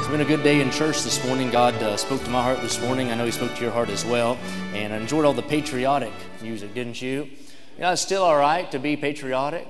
[0.00, 1.50] It's been a good day in church this morning.
[1.50, 3.10] God uh, spoke to my heart this morning.
[3.10, 4.38] I know He spoke to your heart as well.
[4.72, 7.24] And I enjoyed all the patriotic music, didn't you?
[7.76, 9.68] You know, it's still all right to be patriotic.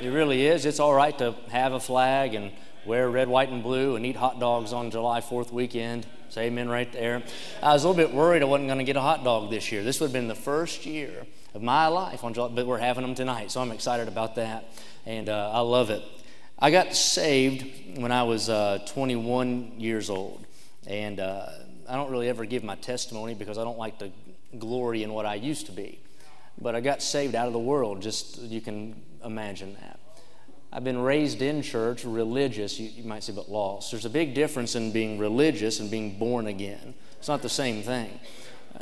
[0.00, 0.64] It really is.
[0.64, 2.50] It's all right to have a flag and
[2.86, 6.06] wear red, white, and blue and eat hot dogs on July 4th weekend.
[6.30, 7.22] Say amen right there.
[7.62, 9.70] I was a little bit worried I wasn't going to get a hot dog this
[9.70, 9.84] year.
[9.84, 13.02] This would have been the first year of my life on July, but we're having
[13.02, 14.64] them tonight, so I'm excited about that.
[15.04, 16.02] And uh, I love it.
[16.60, 20.44] I got saved when I was uh, 21 years old.
[20.88, 21.46] And uh,
[21.88, 24.10] I don't really ever give my testimony because I don't like to
[24.58, 26.00] glory in what I used to be.
[26.60, 30.00] But I got saved out of the world, just you can imagine that.
[30.72, 33.92] I've been raised in church, religious, you, you might say, but lost.
[33.92, 36.94] There's a big difference in being religious and being born again.
[37.18, 38.18] It's not the same thing.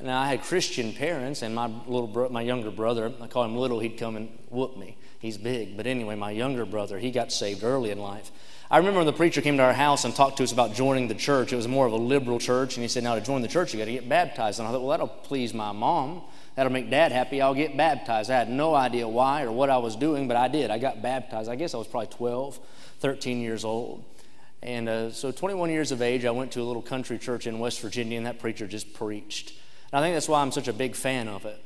[0.02, 3.56] Now, I had Christian parents, and my little bro- my younger brother, I call him
[3.56, 4.96] little, he'd come and whoop me.
[5.18, 5.76] He's big.
[5.76, 8.30] But anyway, my younger brother, he got saved early in life.
[8.70, 11.06] I remember when the preacher came to our house and talked to us about joining
[11.06, 11.52] the church.
[11.52, 13.72] It was more of a liberal church, and he said, Now to join the church,
[13.72, 14.58] you got to get baptized.
[14.58, 16.22] And I thought, Well, that'll please my mom.
[16.56, 17.40] That'll make dad happy.
[17.40, 18.30] I'll get baptized.
[18.30, 20.70] I had no idea why or what I was doing, but I did.
[20.70, 21.48] I got baptized.
[21.48, 22.58] I guess I was probably 12,
[23.00, 24.04] 13 years old.
[24.62, 27.58] And uh, so, 21 years of age, I went to a little country church in
[27.58, 29.52] West Virginia, and that preacher just preached.
[29.92, 31.62] And I think that's why I'm such a big fan of it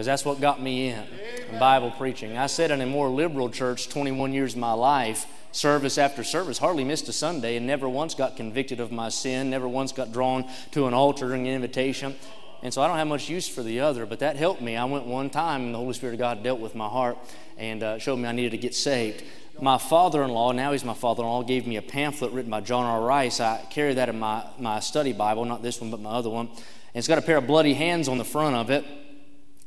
[0.00, 2.38] because that's what got me in Bible preaching.
[2.38, 6.56] I sat in a more liberal church 21 years of my life, service after service,
[6.56, 10.10] hardly missed a Sunday, and never once got convicted of my sin, never once got
[10.10, 12.14] drawn to an altar during an invitation.
[12.62, 14.76] And so I don't have much use for the other, but that helped me.
[14.76, 17.18] I went one time, and the Holy Spirit of God dealt with my heart
[17.58, 19.22] and uh, showed me I needed to get saved.
[19.60, 22.50] My father in law, now he's my father in law, gave me a pamphlet written
[22.50, 23.02] by John R.
[23.02, 23.40] Rice.
[23.40, 26.48] I carry that in my, my study Bible, not this one, but my other one.
[26.92, 28.84] And it's got a pair of bloody hands on the front of it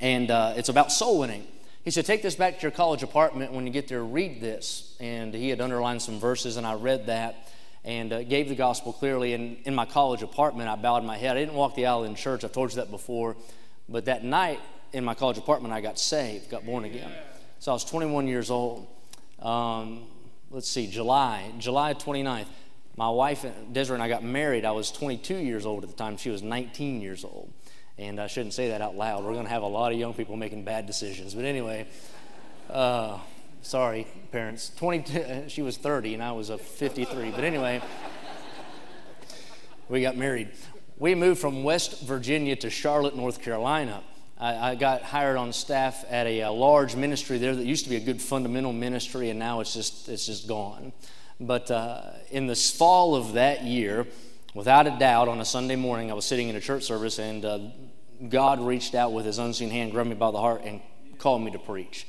[0.04, 1.48] and uh, it's about soul winning.
[1.84, 3.54] He said, Take this back to your college apartment.
[3.54, 4.96] When you get there, read this.
[5.00, 7.50] And he had underlined some verses, and I read that
[7.86, 9.34] and uh, gave the gospel clearly.
[9.34, 11.38] And in my college apartment, I bowed my head.
[11.38, 12.44] I didn't walk the aisle in church.
[12.44, 13.36] I've told you that before.
[13.88, 14.60] But that night
[14.92, 17.12] in my college apartment, I got saved, got born again.
[17.60, 18.88] So I was 21 years old.
[19.40, 20.04] Um,
[20.52, 22.48] let's see, July, July 29th.
[22.96, 24.66] My wife, Desiree, and I got married.
[24.66, 26.18] I was 22 years old at the time.
[26.18, 27.52] She was 19 years old.
[27.98, 29.24] And I shouldn't say that out loud.
[29.24, 31.34] We're going to have a lot of young people making bad decisions.
[31.34, 31.88] But anyway,
[32.70, 33.18] uh,
[33.62, 34.72] sorry, parents.
[34.78, 37.32] 20, she was 30 and I was a 53.
[37.32, 37.82] But anyway,
[39.90, 40.50] we got married.
[41.00, 44.04] We moved from West Virginia to Charlotte, North Carolina.
[44.40, 47.90] I, I got hired on staff at a, a, large ministry there that used to
[47.90, 50.92] be a good fundamental ministry, and now it's just it's just gone.
[51.40, 52.02] But uh,
[52.32, 54.08] in the fall of that year,
[54.54, 57.44] Without a doubt, on a Sunday morning, I was sitting in a church service and
[57.44, 57.60] uh,
[58.30, 60.80] God reached out with his unseen hand, grabbed me by the heart, and
[61.18, 62.06] called me to preach.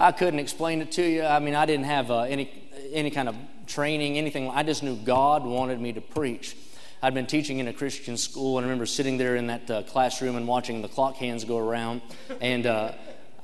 [0.00, 1.22] I couldn't explain it to you.
[1.22, 2.50] I mean, I didn't have uh, any,
[2.90, 3.36] any kind of
[3.68, 4.50] training, anything.
[4.50, 6.56] I just knew God wanted me to preach.
[7.00, 9.82] I'd been teaching in a Christian school, and I remember sitting there in that uh,
[9.84, 12.00] classroom and watching the clock hands go around.
[12.40, 12.92] And uh,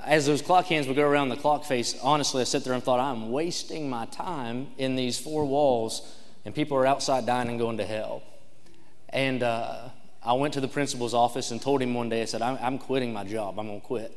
[0.05, 2.83] as those clock hands would go around the clock face, honestly, I sat there and
[2.83, 7.59] thought, I'm wasting my time in these four walls, and people are outside dying and
[7.59, 8.23] going to hell.
[9.09, 9.89] And uh,
[10.23, 12.79] I went to the principal's office and told him one day, I said, I'm, I'm
[12.79, 13.59] quitting my job.
[13.59, 14.17] I'm going to quit.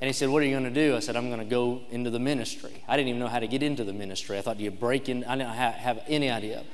[0.00, 0.96] And he said, What are you going to do?
[0.96, 2.82] I said, I'm going to go into the ministry.
[2.88, 4.36] I didn't even know how to get into the ministry.
[4.36, 5.24] I thought, Do you break in?
[5.24, 6.64] I didn't have any idea.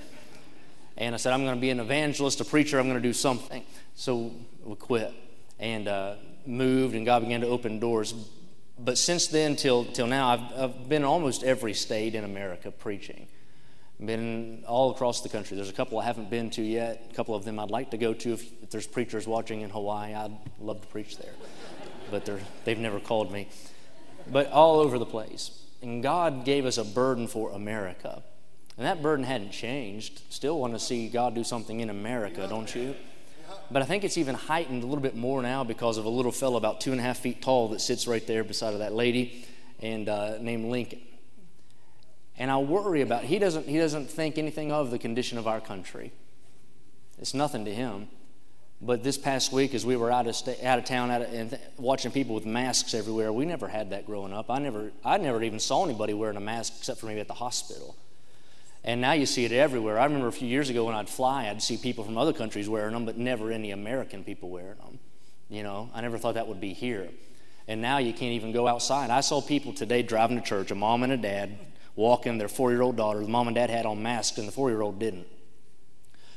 [0.96, 2.78] And I said, I'm going to be an evangelist, a preacher.
[2.78, 3.64] I'm going to do something.
[3.94, 4.32] So
[4.64, 5.12] we quit
[5.58, 6.14] and uh,
[6.46, 8.14] moved, and God began to open doors.
[8.78, 13.28] But since then till, till now, I've, I've been almost every state in America preaching.
[14.00, 15.56] Been all across the country.
[15.56, 17.06] There's a couple I haven't been to yet.
[17.08, 18.32] A couple of them I'd like to go to.
[18.32, 21.34] If, if there's preachers watching in Hawaii, I'd love to preach there.
[22.10, 22.28] But
[22.64, 23.48] they've never called me.
[24.26, 25.62] But all over the place.
[25.82, 28.24] And God gave us a burden for America.
[28.76, 30.22] And that burden hadn't changed.
[30.30, 32.96] Still want to see God do something in America, don't you?
[33.70, 36.32] But I think it's even heightened a little bit more now because of a little
[36.32, 38.92] fellow about two and a half feet tall that sits right there beside of that
[38.92, 39.44] lady
[39.80, 41.00] and uh, named Lincoln.
[42.38, 45.60] And I worry about he doesn't he doesn't think anything of the condition of our
[45.60, 46.12] country.
[47.18, 48.08] It's nothing to him.
[48.84, 51.32] But this past week, as we were out of, sta- out of town out of,
[51.32, 54.50] and th- watching people with masks everywhere, we never had that growing up.
[54.50, 57.34] I never, I never even saw anybody wearing a mask except for maybe at the
[57.34, 57.94] hospital.
[58.84, 59.98] And now you see it everywhere.
[59.98, 62.68] I remember a few years ago when I'd fly, I'd see people from other countries
[62.68, 64.98] wearing them, but never any American people wearing them.
[65.48, 67.08] You know, I never thought that would be here.
[67.68, 69.10] And now you can't even go outside.
[69.10, 71.58] I saw people today driving to church, a mom and a dad,
[71.94, 73.20] walking their four year old daughter.
[73.20, 75.28] The mom and dad had on masks, and the four year old didn't.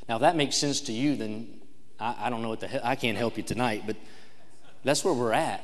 [0.07, 1.61] Now, if that makes sense to you, then
[1.99, 3.95] I, I don't know what the hell, I can't help you tonight, but
[4.83, 5.63] that's where we're at.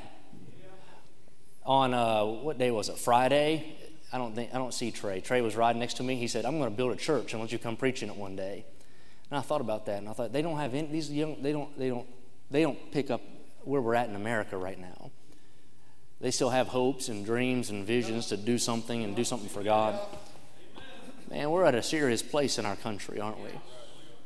[1.63, 2.97] On uh, what day was it?
[2.97, 3.75] Friday.
[4.13, 5.21] I don't think I don't see Trey.
[5.21, 6.15] Trey was riding next to me.
[6.15, 7.33] He said, "I'm going to build a church.
[7.33, 8.65] I want you to come preaching it one day."
[9.29, 11.41] And I thought about that, and I thought they don't have any, these young.
[11.41, 11.77] They don't.
[11.77, 12.07] They don't.
[12.49, 13.21] They don't pick up
[13.63, 15.11] where we're at in America right now.
[16.19, 19.63] They still have hopes and dreams and visions to do something and do something for
[19.63, 19.99] God.
[21.29, 23.49] Man, we're at a serious place in our country, aren't we?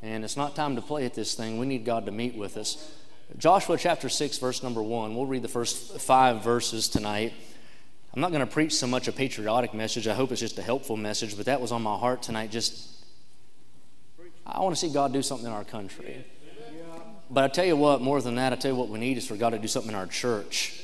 [0.01, 1.57] And it's not time to play at this thing.
[1.57, 2.93] We need God to meet with us.
[3.37, 5.15] Joshua chapter 6, verse number 1.
[5.15, 7.33] We'll read the first five verses tonight.
[8.15, 10.07] I'm not going to preach so much a patriotic message.
[10.07, 12.49] I hope it's just a helpful message, but that was on my heart tonight.
[12.49, 12.87] Just,
[14.47, 16.23] I want to see God do something in our country.
[17.29, 19.27] But I tell you what, more than that, I tell you what we need is
[19.27, 20.81] for God to do something in our church.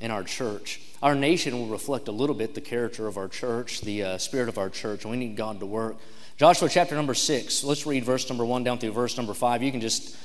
[0.00, 0.80] In our church.
[1.02, 4.48] Our nation will reflect a little bit the character of our church, the uh, spirit
[4.48, 5.96] of our church, we need God to work.
[6.38, 7.64] Joshua chapter number six.
[7.64, 9.62] Let's read verse number one down through verse number five.
[9.62, 10.16] You can just,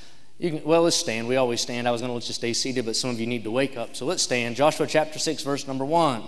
[0.50, 1.28] can, well, let's stand.
[1.28, 1.88] We always stand.
[1.88, 3.78] I was going to let you stay seated, but some of you need to wake
[3.78, 3.96] up.
[3.96, 4.56] So let's stand.
[4.56, 6.24] Joshua chapter six, verse number one.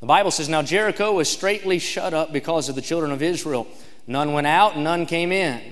[0.00, 3.68] The Bible says, Now Jericho was straightly shut up because of the children of Israel.
[4.06, 5.62] None went out, none came in.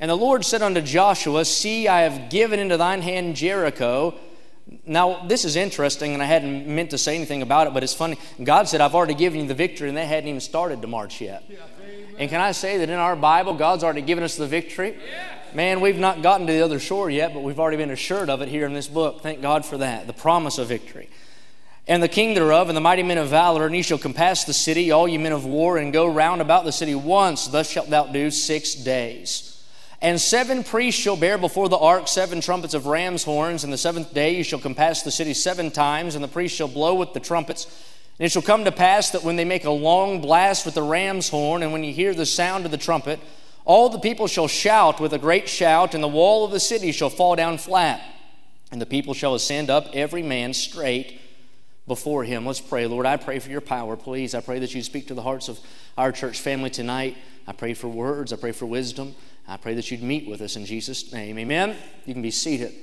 [0.00, 4.14] And the Lord said unto Joshua, See, I have given into thine hand Jericho.
[4.86, 7.94] Now, this is interesting, and I hadn't meant to say anything about it, but it's
[7.94, 8.18] funny.
[8.42, 11.20] God said, I've already given you the victory, and they hadn't even started to march
[11.20, 11.44] yet.
[11.48, 11.56] Yeah.
[12.20, 14.94] And can I say that in our Bible, God's already given us the victory?
[15.54, 18.42] Man, we've not gotten to the other shore yet, but we've already been assured of
[18.42, 19.22] it here in this book.
[19.22, 21.08] Thank God for that, the promise of victory.
[21.88, 24.52] And the king thereof, and the mighty men of valor, and ye shall compass the
[24.52, 27.46] city, all ye men of war, and go round about the city once.
[27.46, 29.64] Thus shalt thou do six days.
[30.02, 33.78] And seven priests shall bear before the ark seven trumpets of ram's horns, and the
[33.78, 37.14] seventh day ye shall compass the city seven times, and the priests shall blow with
[37.14, 37.66] the trumpets
[38.20, 40.82] and it shall come to pass that when they make a long blast with the
[40.82, 43.18] ram's horn, and when you hear the sound of the trumpet,
[43.64, 46.92] all the people shall shout with a great shout, and the wall of the city
[46.92, 48.02] shall fall down flat.
[48.70, 51.18] And the people shall ascend up, every man straight
[51.88, 52.44] before him.
[52.44, 52.86] Let's pray.
[52.86, 54.34] Lord, I pray for your power, please.
[54.34, 55.58] I pray that you speak to the hearts of
[55.96, 57.16] our church family tonight.
[57.46, 58.34] I pray for words.
[58.34, 59.14] I pray for wisdom.
[59.48, 61.38] I pray that you'd meet with us in Jesus' name.
[61.38, 61.74] Amen.
[62.04, 62.74] You can be seated.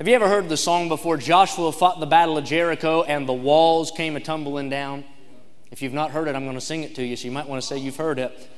[0.00, 1.18] Have you ever heard the song before?
[1.18, 5.04] Joshua fought the battle of Jericho and the walls came a tumbling down.
[5.70, 7.46] If you've not heard it, I'm going to sing it to you, so you might
[7.46, 8.48] want to say you've heard it.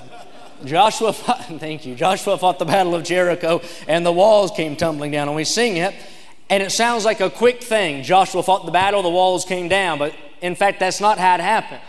[0.64, 1.94] Joshua fought, thank you.
[1.94, 5.28] Joshua fought the battle of Jericho and the walls came tumbling down.
[5.28, 5.94] And we sing it,
[6.48, 8.02] and it sounds like a quick thing.
[8.02, 9.98] Joshua fought the battle, the walls came down.
[9.98, 11.82] But in fact, that's not how it happened.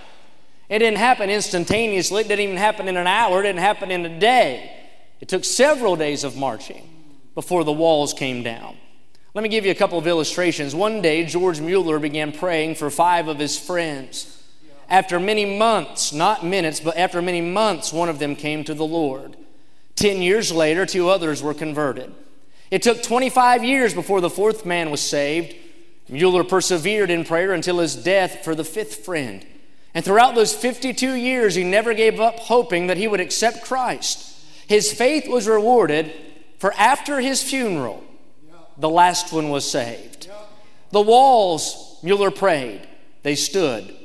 [0.67, 4.05] It didn't happen instantaneously, it didn't even happen in an hour, it didn't happen in
[4.05, 4.75] a day.
[5.21, 6.85] It took several days of marching
[7.33, 8.75] before the walls came down.
[9.33, 10.73] Let me give you a couple of illustrations.
[10.73, 14.43] One day, George Mueller began praying for five of his friends.
[14.89, 18.85] After many months, not minutes, but after many months, one of them came to the
[18.85, 19.37] Lord.
[19.95, 22.11] Ten years later, two others were converted.
[22.71, 25.55] It took 25 years before the fourth man was saved.
[26.07, 29.45] Mueller persevered in prayer until his death for the fifth friend.
[29.93, 34.35] And throughout those 52 years, he never gave up hoping that he would accept Christ.
[34.67, 36.11] His faith was rewarded,
[36.57, 38.03] for after his funeral,
[38.79, 40.29] the last one was saved.
[40.91, 42.87] The walls, Mueller prayed,
[43.23, 43.95] they stood.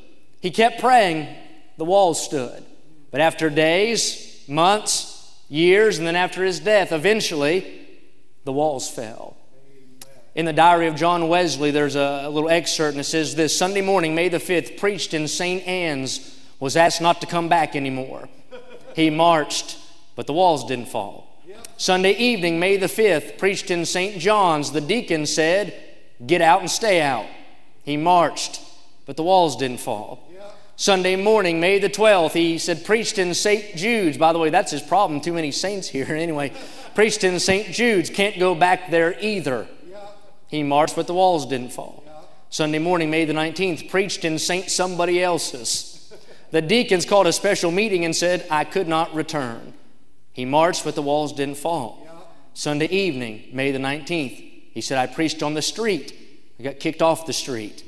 [0.40, 1.34] He kept praying,
[1.78, 2.62] the walls stood.
[3.10, 7.86] But after days, months, years, and then after his death, eventually,
[8.44, 9.36] the walls fell.
[10.34, 13.82] In the diary of John Wesley, there's a, little excerpt, and it says this Sunday
[13.82, 15.66] morning, May the 5th, preached in St.
[15.66, 18.28] Anne's, was asked not to come back anymore.
[18.96, 19.78] He marched,
[20.16, 21.23] but the walls didn't fall.
[21.76, 24.18] Sunday evening, May the 5th, preached in St.
[24.18, 24.72] John's.
[24.72, 25.74] The deacon said,
[26.24, 27.26] Get out and stay out.
[27.82, 28.60] He marched,
[29.06, 30.28] but the walls didn't fall.
[30.76, 33.76] Sunday morning, May the 12th, he said, preached in St.
[33.76, 34.18] Jude's.
[34.18, 35.20] By the way, that's his problem.
[35.20, 36.06] Too many saints here.
[36.24, 36.52] Anyway,
[36.94, 37.68] preached in St.
[37.68, 38.10] Jude's.
[38.10, 39.68] Can't go back there either.
[40.48, 42.02] He marched, but the walls didn't fall.
[42.50, 44.70] Sunday morning, May the 19th, preached in St.
[44.70, 46.12] Somebody Else's.
[46.50, 49.74] The deacons called a special meeting and said, I could not return.
[50.34, 52.06] He marched, but the walls didn't fall.
[52.52, 54.36] Sunday evening, May the 19th,
[54.72, 56.12] he said, I preached on the street.
[56.58, 57.84] I got kicked off the street.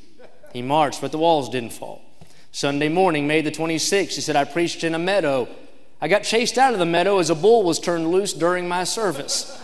[0.52, 2.02] He marched, but the walls didn't fall.
[2.52, 5.48] Sunday morning, May the 26th, he said, I preached in a meadow.
[6.00, 8.84] I got chased out of the meadow as a bull was turned loose during my
[8.84, 9.60] service.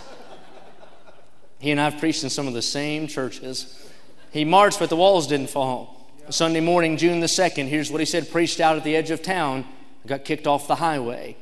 [1.59, 3.89] he and I have preached in some of the same churches.
[4.33, 6.11] He marched, but the walls didn't fall.
[6.31, 9.23] Sunday morning, June the 2nd, here's what he said preached out at the edge of
[9.23, 9.67] town.
[10.05, 11.37] I got kicked off the highway.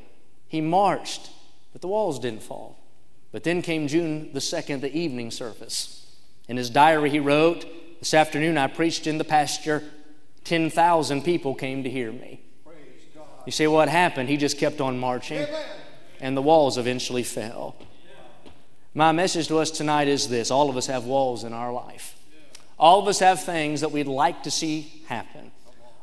[0.51, 1.29] He marched,
[1.71, 2.77] but the walls didn't fall.
[3.31, 6.05] But then came June the 2nd, the evening service.
[6.49, 7.65] In his diary, he wrote,
[7.99, 9.81] This afternoon I preached in the pasture.
[10.43, 12.41] 10,000 people came to hear me.
[13.45, 14.27] You say, what happened?
[14.27, 15.47] He just kept on marching,
[16.19, 17.77] and the walls eventually fell.
[18.93, 22.17] My message to us tonight is this all of us have walls in our life.
[22.77, 25.53] All of us have things that we'd like to see happen.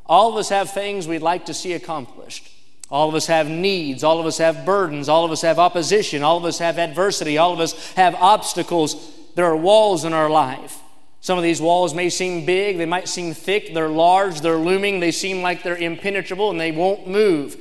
[0.07, 2.49] All of us have things we'd like to see accomplished.
[2.91, 4.03] All of us have needs.
[4.03, 5.09] All of us have burdens.
[5.09, 6.23] All of us have opposition.
[6.23, 7.37] All of us have adversity.
[7.37, 9.13] All of us have obstacles.
[9.35, 10.81] There are walls in our life.
[11.21, 15.01] Some of these walls may seem big, they might seem thick, they're large, they're looming,
[15.01, 17.57] they seem like they're impenetrable and they won't move.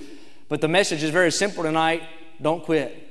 [0.48, 2.04] But the message is very simple tonight
[2.40, 3.04] don't quit.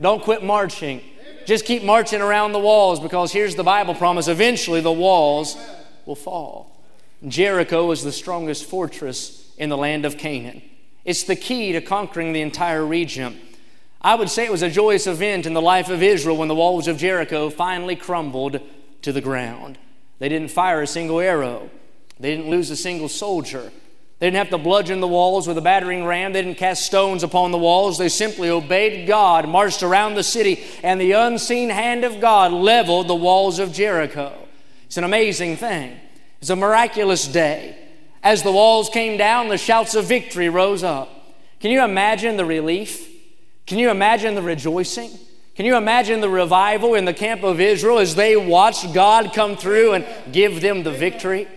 [0.00, 1.00] Don't quit marching.
[1.46, 5.56] Just keep marching around the walls because here's the Bible promise eventually the walls
[6.04, 6.84] will fall.
[7.26, 10.62] Jericho was the strongest fortress in the land of Canaan.
[11.08, 13.40] It's the key to conquering the entire region.
[14.02, 16.54] I would say it was a joyous event in the life of Israel when the
[16.54, 18.60] walls of Jericho finally crumbled
[19.00, 19.78] to the ground.
[20.18, 21.70] They didn't fire a single arrow,
[22.20, 23.72] they didn't lose a single soldier.
[24.18, 26.32] They didn't have to bludgeon the walls with a battering ram.
[26.32, 27.96] They didn't cast stones upon the walls.
[27.96, 33.06] They simply obeyed God, marched around the city, and the unseen hand of God leveled
[33.06, 34.36] the walls of Jericho.
[34.86, 36.00] It's an amazing thing.
[36.40, 37.77] It's a miraculous day.
[38.22, 41.10] As the walls came down, the shouts of victory rose up.
[41.60, 43.08] Can you imagine the relief?
[43.66, 45.10] Can you imagine the rejoicing?
[45.54, 49.56] Can you imagine the revival in the camp of Israel as they watched God come
[49.56, 51.48] through and give them the victory?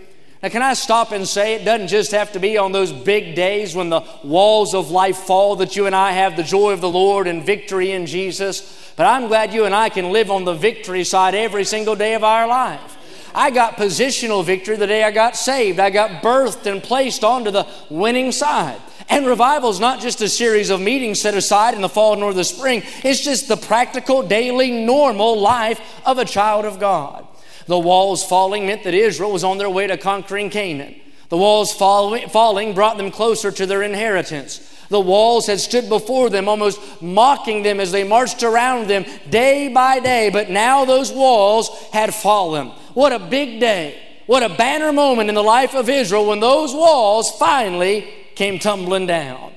[0.42, 3.36] Now, can I stop and say it doesn't just have to be on those big
[3.36, 6.82] days when the walls of life fall that you and I have the joy of
[6.82, 10.44] the Lord and victory in Jesus, but I'm glad you and I can live on
[10.44, 12.98] the victory side every single day of our life.
[13.34, 15.80] I got positional victory the day I got saved.
[15.80, 18.80] I got birthed and placed onto the winning side.
[19.10, 22.34] And revival is not just a series of meetings set aside in the fall nor
[22.34, 27.28] the spring, it's just the practical, daily, normal life of a child of God.
[27.68, 30.96] The walls falling meant that Israel was on their way to conquering Canaan.
[31.30, 34.68] The walls falling brought them closer to their inheritance.
[34.90, 39.70] The walls had stood before them, almost mocking them as they marched around them day
[39.70, 42.74] by day, but now those walls had fallen.
[42.94, 44.00] What a big day.
[44.28, 49.08] What a banner moment in the life of Israel when those walls finally came tumbling
[49.08, 49.52] down.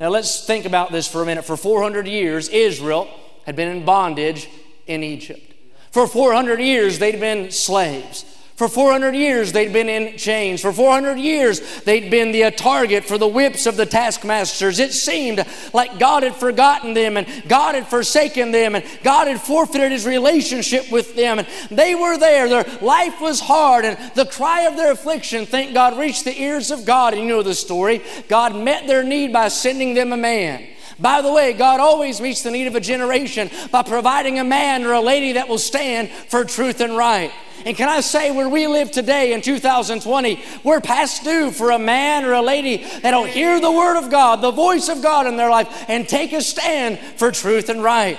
[0.00, 1.44] Now let's think about this for a minute.
[1.44, 3.08] For 400 years, Israel
[3.46, 4.48] had been in bondage
[4.86, 5.54] in Egypt.
[5.90, 8.24] For 400 years, they'd been slaves.
[8.58, 10.62] For 400 years, they'd been in chains.
[10.62, 14.80] For 400 years, they'd been the uh, target for the whips of the taskmasters.
[14.80, 19.40] It seemed like God had forgotten them and God had forsaken them and God had
[19.40, 21.38] forfeited his relationship with them.
[21.38, 22.48] And they were there.
[22.48, 26.72] Their life was hard and the cry of their affliction, thank God, reached the ears
[26.72, 27.14] of God.
[27.14, 28.02] And you know the story.
[28.26, 30.66] God met their need by sending them a man.
[30.98, 34.84] By the way, God always meets the need of a generation by providing a man
[34.84, 37.30] or a lady that will stand for truth and right.
[37.64, 41.78] And can I say, where we live today in 2020, we're past due for a
[41.78, 45.36] man or a lady that'll hear the word of God, the voice of God in
[45.36, 48.18] their life, and take a stand for truth and right.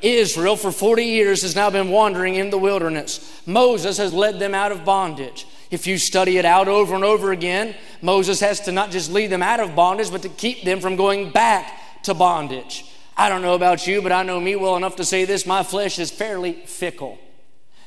[0.00, 3.42] Israel, for 40 years, has now been wandering in the wilderness.
[3.46, 5.46] Moses has led them out of bondage.
[5.70, 9.28] If you study it out over and over again, Moses has to not just lead
[9.28, 12.84] them out of bondage, but to keep them from going back to bondage.
[13.16, 15.62] I don't know about you, but I know me well enough to say this my
[15.62, 17.18] flesh is fairly fickle.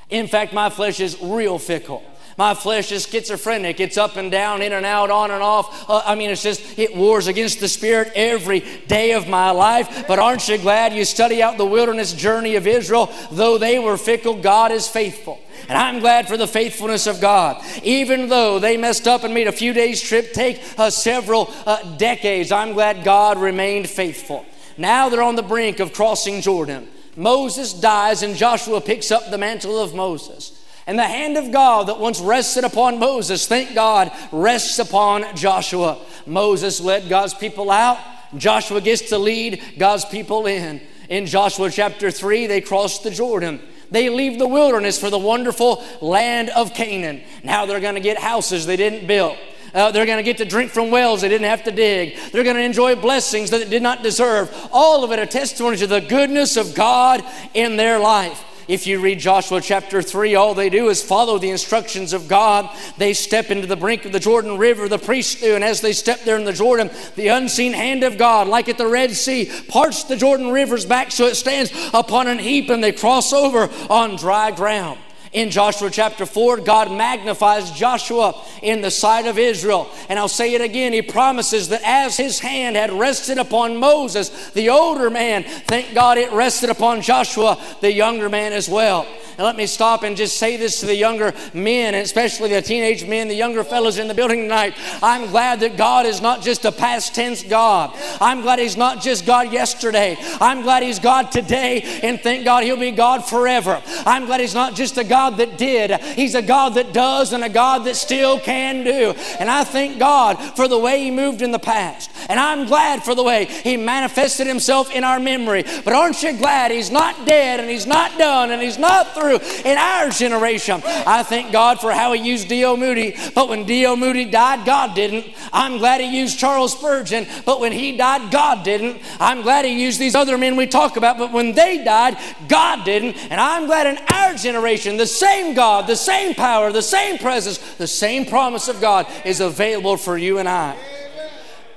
[0.10, 2.04] In fact, my flesh is real fickle.
[2.42, 3.80] My flesh is schizophrenic.
[3.80, 5.88] It's up and down, in and out, on and off.
[5.88, 10.08] Uh, I mean, it's just, it wars against the Spirit every day of my life.
[10.08, 13.14] But aren't you glad you study out the wilderness journey of Israel?
[13.32, 15.40] Though they were fickle, God is faithful.
[15.70, 17.64] And I'm glad for the faithfulness of God.
[17.84, 21.96] Even though they messed up and made a few days' trip take uh, several uh,
[21.98, 24.48] decades, I'm glad God remained faithful.
[24.80, 26.88] Now they're on the brink of crossing Jordan.
[27.16, 30.58] Moses dies, and Joshua picks up the mantle of Moses.
[30.88, 36.00] And the hand of God that once rested upon Moses, thank God, rests upon Joshua.
[36.26, 38.00] Moses led God's people out.
[38.36, 40.82] Joshua gets to lead God's people in.
[41.10, 43.60] In Joshua chapter 3, they cross the Jordan.
[43.92, 47.22] They leave the wilderness for the wonderful land of Canaan.
[47.44, 49.38] Now they're going to get houses they didn't build.
[49.74, 52.18] Uh, they're going to get to drink from wells they didn't have to dig.
[52.32, 54.54] They're going to enjoy blessings that they did not deserve.
[54.72, 57.24] All of it a testimony to the goodness of God
[57.54, 58.44] in their life.
[58.68, 62.70] If you read Joshua chapter 3, all they do is follow the instructions of God.
[62.98, 65.94] They step into the brink of the Jordan River, the priests do, and as they
[65.94, 69.52] step there in the Jordan, the unseen hand of God, like at the Red Sea,
[69.68, 73.70] parts the Jordan River's back so it stands upon an heap and they cross over
[73.90, 75.00] on dry ground.
[75.34, 79.90] In Joshua chapter 4, God magnifies Joshua in the sight of Israel.
[80.10, 84.52] And I'll say it again, he promises that as his hand had rested upon Moses,
[84.52, 89.08] the older man, thank God it rested upon Joshua, the younger man as well.
[89.42, 92.62] And let me stop and just say this to the younger men, and especially the
[92.62, 94.76] teenage men, the younger fellows in the building tonight.
[95.02, 97.92] I'm glad that God is not just a past tense God.
[98.22, 100.16] I'm glad He's not just God yesterday.
[100.40, 103.82] I'm glad He's God today, and thank God He'll be God forever.
[104.06, 107.44] I'm glad He's not just a God that did, He's a God that does and
[107.44, 109.16] a God that still can do.
[109.40, 112.11] And I thank God for the way He moved in the past.
[112.30, 115.64] And I'm glad for the way He manifested Himself in our memory.
[115.64, 119.40] But aren't you glad He's not dead and He's not done and He's not through
[119.66, 120.82] in our generation?
[120.86, 122.78] I thank God for how He used D.L.
[122.78, 123.16] Moody.
[123.34, 123.96] But when D.L.
[123.96, 125.26] Moody died, God didn't.
[125.54, 127.28] I'm glad He used Charles Spurgeon.
[127.46, 129.02] But when he died, God didn't.
[129.20, 131.18] I'm glad He used these other men we talk about.
[131.18, 133.18] But when they died, God didn't.
[133.32, 137.58] And I'm glad in our generation, the same God, the same power, the same presence,
[137.76, 140.78] the same promise of God is available for you and I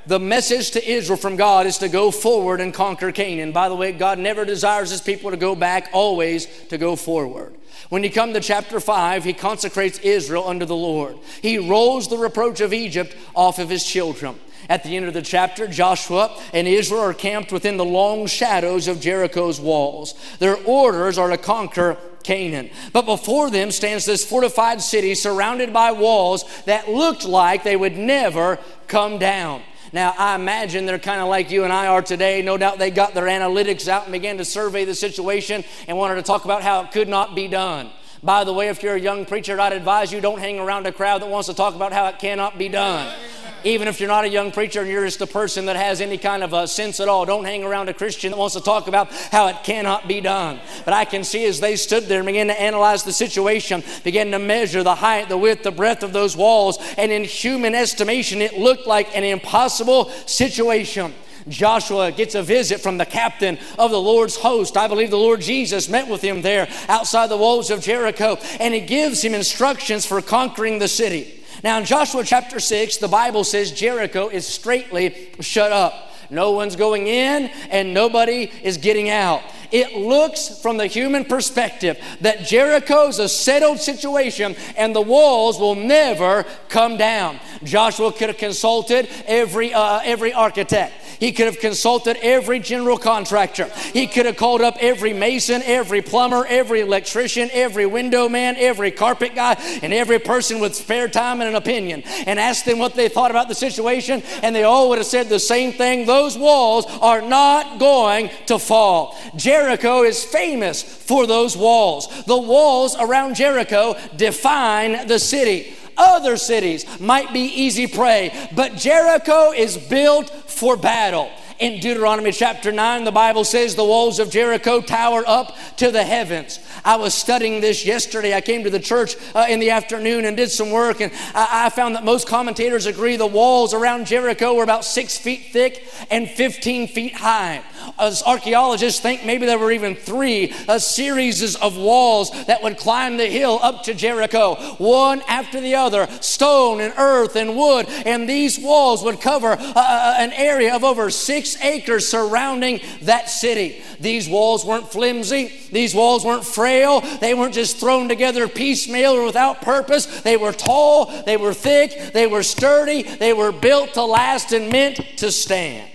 [0.06, 3.52] the message to Israel from God is to go forward and conquer Canaan.
[3.52, 7.54] By the way, God never desires his people to go back, always to go forward.
[7.88, 11.16] When you come to chapter 5, he consecrates Israel under the Lord.
[11.42, 14.36] He rolls the reproach of Egypt off of his children.
[14.68, 18.88] At the end of the chapter, Joshua and Israel are camped within the long shadows
[18.88, 20.14] of Jericho's walls.
[20.38, 22.70] Their orders are to conquer Canaan.
[22.92, 27.98] But before them stands this fortified city surrounded by walls that looked like they would
[27.98, 28.58] never
[28.88, 29.62] come down.
[29.94, 32.42] Now, I imagine they're kind of like you and I are today.
[32.42, 36.16] No doubt they got their analytics out and began to survey the situation and wanted
[36.16, 37.90] to talk about how it could not be done.
[38.20, 40.92] By the way, if you're a young preacher, I'd advise you don't hang around a
[40.92, 43.14] crowd that wants to talk about how it cannot be done
[43.64, 46.18] even if you're not a young preacher and you're just a person that has any
[46.18, 48.88] kind of a sense at all, don't hang around a Christian that wants to talk
[48.88, 50.60] about how it cannot be done.
[50.84, 54.30] But I can see as they stood there and began to analyze the situation, began
[54.30, 58.42] to measure the height, the width, the breadth of those walls, and in human estimation,
[58.42, 61.12] it looked like an impossible situation.
[61.48, 64.76] Joshua gets a visit from the captain of the Lord's host.
[64.76, 68.72] I believe the Lord Jesus met with him there outside the walls of Jericho, and
[68.72, 71.43] he gives him instructions for conquering the city.
[71.64, 76.12] Now, in Joshua chapter 6, the Bible says Jericho is straightly shut up.
[76.28, 79.40] No one's going in and nobody is getting out.
[79.74, 85.74] It looks from the human perspective that Jericho's a settled situation and the walls will
[85.74, 87.40] never come down.
[87.64, 90.94] Joshua could have consulted every, uh, every architect.
[91.18, 93.64] He could have consulted every general contractor.
[93.92, 98.92] He could have called up every mason, every plumber, every electrician, every window man, every
[98.92, 102.94] carpet guy, and every person with spare time and an opinion and asked them what
[102.94, 106.06] they thought about the situation, and they all would have said the same thing.
[106.06, 109.18] Those walls are not going to fall.
[109.34, 112.24] Jericho is famous for those walls.
[112.24, 115.74] The walls around Jericho define the city.
[115.96, 121.30] Other cities might be easy prey, but Jericho is built for battle.
[121.60, 126.02] In Deuteronomy chapter 9, the Bible says the walls of Jericho tower up to the
[126.02, 126.58] heavens.
[126.84, 128.34] I was studying this yesterday.
[128.34, 131.66] I came to the church uh, in the afternoon and did some work, and I,
[131.66, 135.86] I found that most commentators agree the walls around Jericho were about six feet thick
[136.10, 137.62] and 15 feet high.
[137.98, 143.16] As archaeologists think maybe there were even three uh, series of walls that would climb
[143.16, 148.28] the hill up to Jericho, one after the other, stone and earth and wood, and
[148.28, 153.28] these walls would cover uh, uh an area of over six six acres surrounding that
[153.28, 153.82] city.
[154.00, 159.24] These walls weren't flimsy, these walls weren't frail, they weren't just thrown together piecemeal or
[159.24, 160.06] without purpose.
[160.22, 164.70] They were tall, they were thick, they were sturdy, they were built to last and
[164.70, 165.90] meant to stand.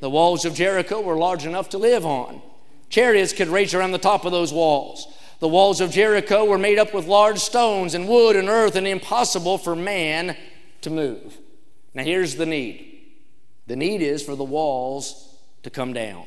[0.00, 2.42] The walls of Jericho were large enough to live on.
[2.88, 5.06] Chariots could race around the top of those walls.
[5.38, 8.86] The walls of Jericho were made up with large stones and wood and earth and
[8.86, 10.36] impossible for man
[10.82, 11.38] to move.
[11.94, 12.91] Now, here's the need
[13.66, 16.26] the need is for the walls to come down.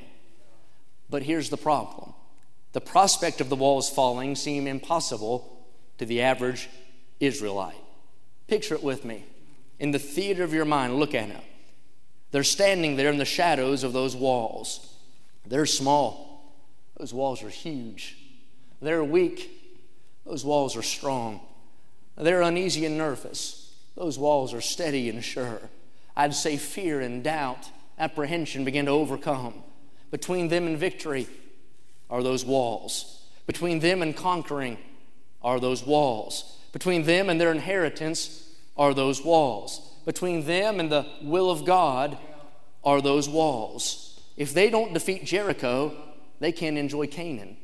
[1.09, 2.13] But here's the problem
[2.73, 5.65] the prospect of the walls falling seem impossible
[5.97, 6.69] to the average
[7.19, 7.75] Israelite.
[8.47, 9.25] Picture it with me.
[9.79, 11.43] In the theater of your mind, look at it.
[12.31, 14.93] They're standing there in the shadows of those walls.
[15.45, 16.53] They're small.
[16.97, 18.17] Those walls are huge.
[18.81, 19.49] They're weak.
[20.25, 21.39] Those walls are strong.
[22.17, 23.73] They're uneasy and nervous.
[23.95, 25.61] Those walls are steady and sure.
[26.15, 29.63] I'd say fear and doubt, apprehension begin to overcome.
[30.11, 31.27] Between them and victory
[32.09, 33.23] are those walls.
[33.47, 34.77] Between them and conquering
[35.41, 36.57] are those walls.
[36.71, 39.93] Between them and their inheritance are those walls.
[40.05, 42.17] Between them and the will of God
[42.83, 44.21] are those walls.
[44.37, 45.93] If they don't defeat Jericho,
[46.39, 47.57] they can't enjoy Canaan.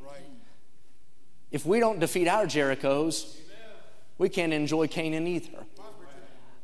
[1.51, 3.37] If we don't defeat our Jerichos,
[4.17, 5.65] we can't enjoy Canaan either.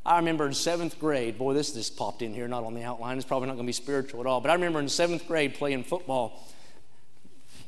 [0.08, 3.17] I remember in seventh grade, boy, this just popped in here, not on the outline.
[3.17, 4.41] It's probably not going to be spiritual at all.
[4.41, 6.48] But I remember in seventh grade playing football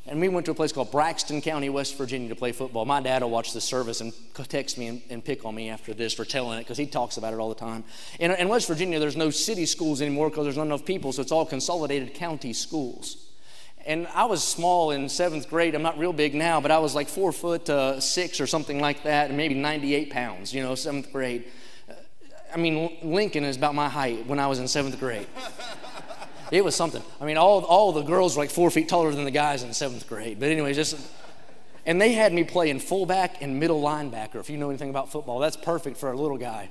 [0.09, 2.83] and we went to a place called Braxton County, West Virginia to play football.
[2.83, 4.11] My dad will watch the service and
[4.47, 7.17] text me and, and pick on me after this for telling it because he talks
[7.17, 7.83] about it all the time.
[8.19, 11.21] In, in West Virginia, there's no city schools anymore because there's not enough people, so
[11.21, 13.27] it's all consolidated county schools.
[13.85, 15.75] And I was small in seventh grade.
[15.75, 18.79] I'm not real big now, but I was like four foot uh, six or something
[18.79, 21.45] like that, and maybe 98 pounds, you know, seventh grade.
[22.53, 25.27] I mean, Lincoln is about my height when I was in seventh grade.
[26.51, 27.03] It was something.
[27.21, 29.71] I mean, all, all the girls were like four feet taller than the guys in
[29.73, 30.39] seventh grade.
[30.39, 30.97] But, anyways, just.
[31.85, 34.35] And they had me playing fullback and middle linebacker.
[34.35, 36.69] If you know anything about football, that's perfect for a little guy.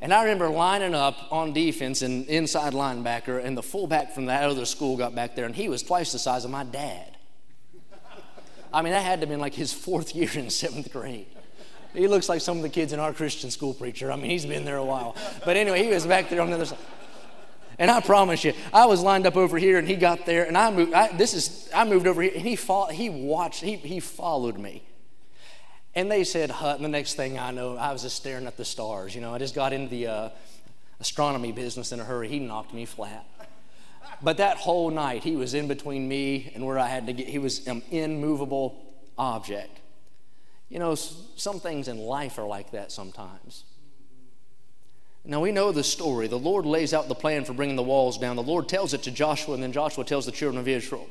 [0.00, 4.44] And I remember lining up on defense and inside linebacker, and the fullback from that
[4.44, 7.16] other school got back there, and he was twice the size of my dad.
[8.72, 11.26] I mean, that had to have been like his fourth year in seventh grade.
[11.98, 14.12] He looks like some of the kids in our Christian school preacher.
[14.12, 15.16] I mean, he's been there a while.
[15.44, 16.78] But anyway, he was back there on the other side.
[17.78, 20.56] And I promise you, I was lined up over here, and he got there, and
[20.56, 20.92] I moved.
[20.92, 24.58] I, this is I moved over here, and he fought, he watched, he he followed
[24.58, 24.82] me.
[25.94, 28.56] And they said hut, and the next thing I know, I was just staring at
[28.56, 29.14] the stars.
[29.14, 30.28] You know, I just got into the uh,
[31.00, 32.28] astronomy business in a hurry.
[32.28, 33.24] He knocked me flat.
[34.22, 37.28] But that whole night, he was in between me and where I had to get.
[37.28, 38.76] He was an immovable
[39.16, 39.80] object.
[40.68, 43.64] You know, some things in life are like that sometimes.
[45.24, 46.26] Now we know the story.
[46.26, 48.36] The Lord lays out the plan for bringing the walls down.
[48.36, 51.06] The Lord tells it to Joshua, and then Joshua tells the children of Israel.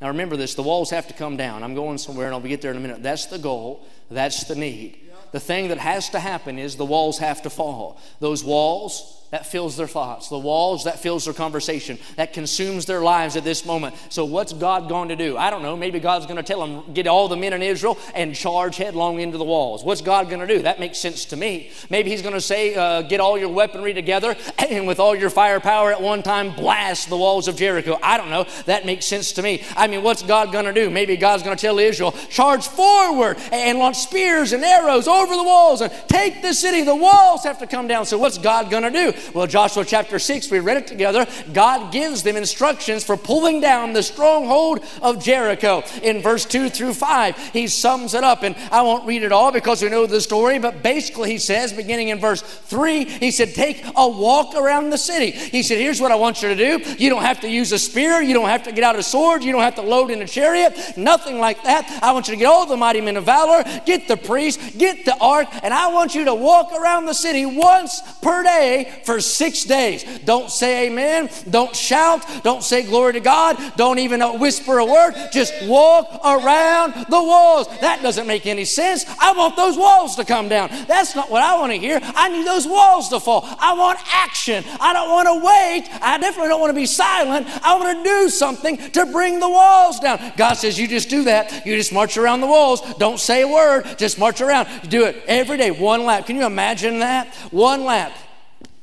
[0.00, 1.62] Now remember this the walls have to come down.
[1.62, 3.02] I'm going somewhere, and I'll be get there in a minute.
[3.02, 5.10] That's the goal, that's the need.
[5.32, 8.00] The thing that has to happen is the walls have to fall.
[8.20, 13.00] Those walls that fills their thoughts, the walls that fills their conversation, that consumes their
[13.00, 13.94] lives at this moment.
[14.08, 15.36] So, what's God going to do?
[15.36, 15.76] I don't know.
[15.76, 19.20] Maybe God's going to tell them, get all the men in Israel and charge headlong
[19.20, 19.84] into the walls.
[19.84, 20.62] What's God going to do?
[20.62, 21.70] That makes sense to me.
[21.90, 25.30] Maybe He's going to say, uh, get all your weaponry together and with all your
[25.30, 27.98] firepower at one time, blast the walls of Jericho.
[28.02, 28.46] I don't know.
[28.64, 29.62] That makes sense to me.
[29.76, 30.88] I mean, what's God going to do?
[30.88, 35.44] Maybe God's going to tell Israel, charge forward and launch spears and arrows over the
[35.44, 36.82] walls and take the city.
[36.82, 38.06] The walls have to come down.
[38.06, 39.17] So, what's God going to do?
[39.34, 41.26] Well, Joshua chapter 6, we read it together.
[41.52, 45.82] God gives them instructions for pulling down the stronghold of Jericho.
[46.02, 48.42] In verse 2 through 5, he sums it up.
[48.42, 51.72] And I won't read it all because we know the story, but basically he says,
[51.72, 55.30] beginning in verse 3, he said, Take a walk around the city.
[55.30, 56.94] He said, Here's what I want you to do.
[56.98, 59.42] You don't have to use a spear, you don't have to get out a sword,
[59.42, 62.00] you don't have to load in a chariot, nothing like that.
[62.02, 65.04] I want you to get all the mighty men of valor, get the priest, get
[65.04, 69.22] the ark, and I want you to walk around the city once per day for
[69.22, 70.04] six days.
[70.26, 71.30] Don't say amen.
[71.48, 72.22] Don't shout.
[72.42, 73.56] Don't say glory to God.
[73.74, 75.14] Don't even uh, whisper a word.
[75.32, 77.68] Just walk around the walls.
[77.80, 79.06] That doesn't make any sense.
[79.18, 80.68] I want those walls to come down.
[80.86, 82.00] That's not what I want to hear.
[82.02, 83.48] I need those walls to fall.
[83.58, 84.62] I want action.
[84.78, 85.88] I don't want to wait.
[86.02, 87.46] I definitely don't want to be silent.
[87.64, 90.34] I want to do something to bring the walls down.
[90.36, 91.64] God says, You just do that.
[91.64, 92.82] You just march around the walls.
[92.98, 93.96] Don't say a word.
[93.96, 94.68] Just march around.
[94.90, 96.26] do it every day, one lap.
[96.26, 97.34] Can you imagine that?
[97.50, 98.12] One lap.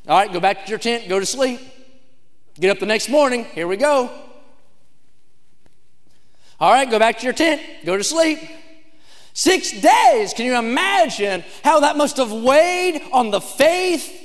[0.07, 1.59] All right, go back to your tent, go to sleep.
[2.59, 4.09] Get up the next morning, here we go.
[6.59, 8.39] All right, go back to your tent, go to sleep.
[9.33, 10.33] Six days.
[10.33, 14.24] Can you imagine how that must have weighed on the faith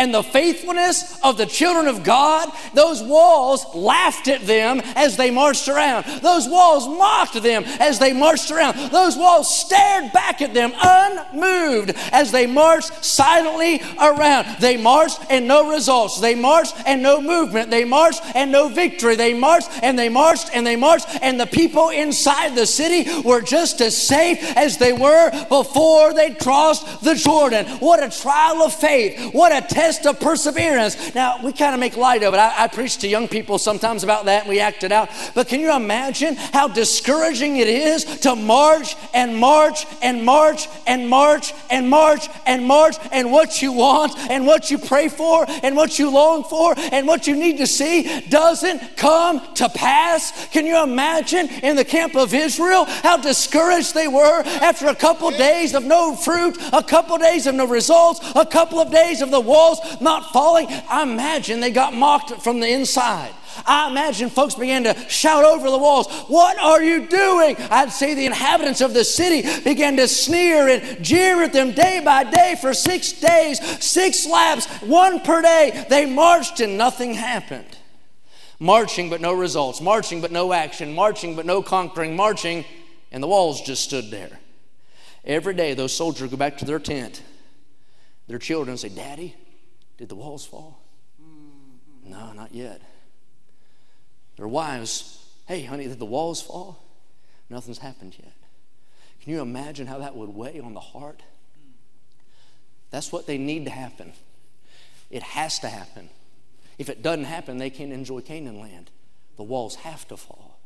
[0.00, 5.30] and the faithfulness of the children of God, those walls laughed at them as they
[5.30, 6.06] marched around.
[6.22, 8.78] Those walls mocked them as they marched around.
[8.90, 14.46] Those walls stared back at them unmoved as they marched silently around.
[14.58, 16.18] They marched and no results.
[16.18, 17.68] They marched and no movement.
[17.68, 19.16] They marched and no victory.
[19.16, 23.42] They marched and they marched and they marched, and the people inside the city were
[23.42, 27.66] just as safe as they were before they crossed the Jordan.
[27.80, 29.34] What a trial of faith.
[29.34, 31.14] What a test of perseverance.
[31.14, 32.38] Now, we kind of make light of it.
[32.38, 35.08] I, I preach to young people sometimes about that and we act it out.
[35.34, 41.08] But can you imagine how discouraging it is to march and march and march and
[41.08, 45.76] march and march and march and what you want and what you pray for and
[45.76, 50.48] what you long for and what you need to see doesn't come to pass?
[50.48, 55.30] Can you imagine in the camp of Israel how discouraged they were after a couple
[55.30, 59.30] days of no fruit, a couple days of no results, a couple of days of
[59.30, 60.66] the wall walls not falling.
[60.68, 63.32] I imagine they got mocked from the inside.
[63.66, 67.56] I imagine folks began to shout over the walls, What are you doing?
[67.70, 72.00] I'd say the inhabitants of the city began to sneer and jeer at them day
[72.04, 75.86] by day for six days, six laps, one per day.
[75.88, 77.76] They marched and nothing happened.
[78.58, 82.64] Marching but no results, marching but no action, marching but no conquering, marching,
[83.10, 84.38] and the walls just stood there.
[85.24, 87.22] Every day, those soldiers go back to their tent.
[88.26, 89.34] Their children say, Daddy,
[90.00, 90.80] did the walls fall?
[92.02, 92.80] No, not yet.
[94.36, 96.82] Their wives, hey, honey, did the walls fall?
[97.50, 98.32] Nothing's happened yet.
[99.20, 101.22] Can you imagine how that would weigh on the heart?
[102.90, 104.14] That's what they need to happen.
[105.10, 106.08] It has to happen.
[106.78, 108.90] If it doesn't happen, they can't enjoy Canaan land.
[109.36, 110.58] The walls have to fall.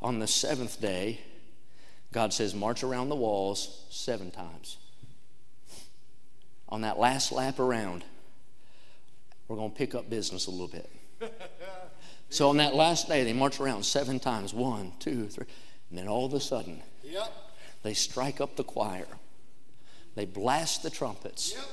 [0.00, 1.20] On the seventh day,
[2.12, 4.76] God says, march around the walls seven times.
[6.68, 8.04] On that last lap around,
[9.48, 10.90] we're going to pick up business a little bit.
[12.30, 15.46] So on that last day, they march around seven times one, two, three.
[15.90, 17.32] And then all of a sudden, yep.
[17.82, 19.06] they strike up the choir.
[20.14, 21.54] They blast the trumpets.
[21.54, 21.64] Yep.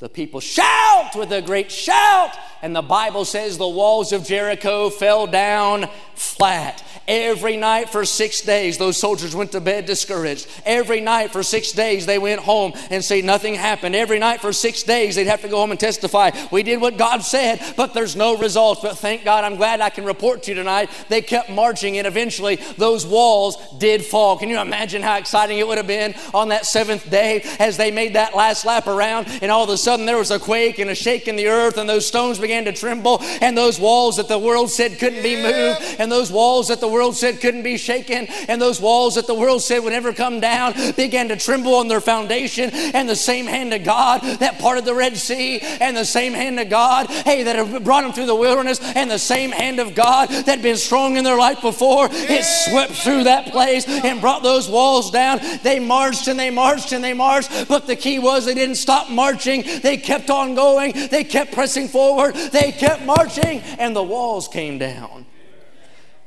[0.00, 2.30] The people shout with a great shout,
[2.62, 6.82] and the Bible says the walls of Jericho fell down flat.
[7.06, 10.46] Every night for six days, those soldiers went to bed discouraged.
[10.64, 13.94] Every night for six days, they went home and say nothing happened.
[13.94, 16.30] Every night for six days, they'd have to go home and testify.
[16.50, 18.80] We did what God said, but there's no results.
[18.80, 20.88] But thank God, I'm glad I can report to you tonight.
[21.08, 24.38] They kept marching, and eventually those walls did fall.
[24.38, 27.90] Can you imagine how exciting it would have been on that seventh day as they
[27.90, 30.78] made that last lap around, and all of a sudden, sudden there was a quake
[30.78, 34.18] and a shake in the earth, and those stones began to tremble, and those walls
[34.18, 37.64] that the world said couldn't be moved, and those walls that the world said couldn't
[37.64, 41.36] be shaken, and those walls that the world said would never come down began to
[41.36, 45.58] tremble on their foundation, and the same hand of God that parted the Red Sea,
[45.60, 49.10] and the same hand of God, hey, that had brought them through the wilderness, and
[49.10, 52.92] the same hand of God that had been strong in their life before, it swept
[52.92, 55.40] through that place and brought those walls down.
[55.64, 59.10] They marched and they marched and they marched, but the key was they didn't stop
[59.10, 59.64] marching.
[59.82, 64.78] They kept on going, they kept pressing forward, they kept marching, and the walls came
[64.78, 65.26] down.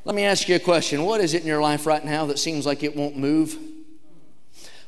[0.06, 1.04] Let me ask you a question.
[1.04, 3.58] What is it in your life right now that seems like it won't move?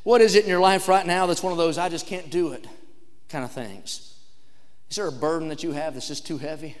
[0.02, 2.30] What is it in your life right now that's one of those I just can't
[2.30, 2.66] do it
[3.28, 4.14] kind of things?
[4.90, 6.76] Is there a burden that you have that's just too heavy?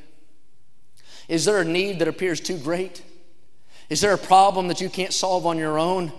[1.28, 3.02] Is there a need that appears too great?
[3.88, 6.12] Is there a problem that you can't solve on your own?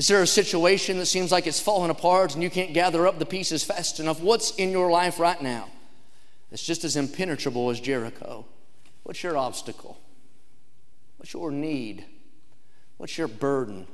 [0.00, 3.18] Is there a situation that seems like it's falling apart and you can't gather up
[3.18, 4.18] the pieces fast enough?
[4.18, 5.68] What's in your life right now
[6.48, 8.46] that's just as impenetrable as Jericho?
[9.02, 10.00] What's your obstacle?
[11.18, 12.06] What's your need?
[12.96, 13.86] What's your burden?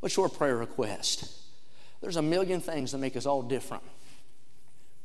[0.00, 1.30] What's your prayer request?
[2.00, 3.84] There's a million things that make us all different,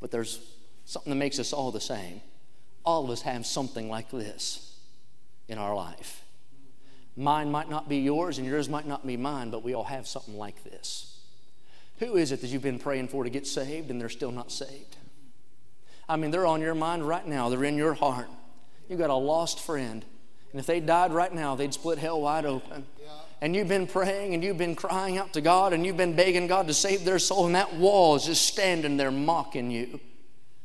[0.00, 0.40] but there's
[0.86, 2.20] something that makes us all the same.
[2.84, 4.76] All of us have something like this
[5.46, 6.24] in our life.
[7.20, 10.08] Mine might not be yours and yours might not be mine, but we all have
[10.08, 11.18] something like this.
[11.98, 14.50] Who is it that you've been praying for to get saved and they're still not
[14.50, 14.96] saved?
[16.08, 18.30] I mean, they're on your mind right now, they're in your heart.
[18.88, 20.02] You've got a lost friend,
[20.52, 22.86] and if they died right now, they'd split hell wide open.
[23.42, 26.46] And you've been praying and you've been crying out to God and you've been begging
[26.46, 30.00] God to save their soul, and that wall is just standing there mocking you,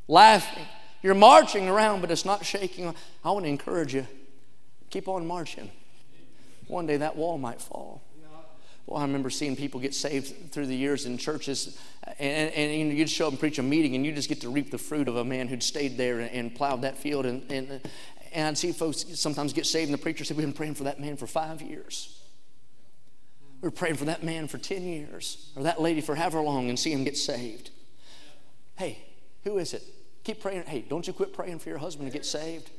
[0.08, 0.64] laughing.
[1.04, 2.96] You're marching around, but it's not shaking.
[3.26, 4.08] I want to encourage you
[4.90, 5.70] keep on marching
[6.68, 8.02] one day that wall might fall.
[8.86, 11.80] Well, I remember seeing people get saved through the years in churches,
[12.20, 14.70] and, and you'd show up and preach a meeting, and you just get to reap
[14.70, 17.26] the fruit of a man who'd stayed there and, and plowed that field.
[17.26, 17.82] And, and,
[18.32, 20.84] and I'd see folks sometimes get saved, and the preacher said, We've been praying for
[20.84, 22.22] that man for five years.
[23.62, 26.70] We are praying for that man for 10 years, or that lady for however long,
[26.70, 27.72] and see him get saved.
[28.76, 29.00] Hey,
[29.44, 29.82] who is it?
[30.24, 30.64] Keep praying.
[30.68, 32.70] Hey, don't you quit praying for your husband to get saved.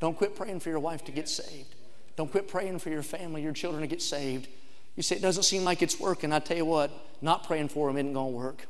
[0.00, 1.75] Don't quit praying for your wife to get saved.
[2.16, 4.48] Don't quit praying for your family, your children to get saved.
[4.96, 6.32] You say it doesn't seem like it's working.
[6.32, 8.66] I tell you what, not praying for them isn't going to work.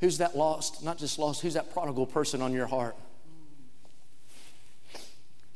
[0.00, 0.84] Who's that lost?
[0.84, 2.94] Not just lost, who's that prodigal person on your heart?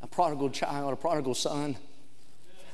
[0.00, 1.76] A prodigal child, a prodigal son.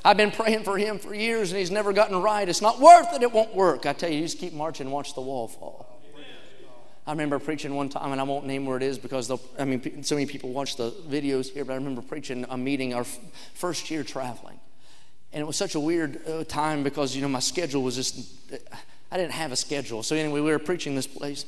[0.04, 2.48] I've been praying for him for years and he's never gotten right.
[2.48, 3.84] It's not worth it, it won't work.
[3.84, 5.87] I tell you, you just keep marching and watch the wall fall.
[7.08, 10.02] I remember preaching one time, and I won't name where it is because I mean,
[10.04, 13.18] so many people watch the videos here, but I remember preaching a meeting our f-
[13.54, 14.60] first year traveling.
[15.32, 18.18] And it was such a weird uh, time because, you know, my schedule was just,
[19.10, 20.02] I didn't have a schedule.
[20.02, 21.46] So anyway, we were preaching this place.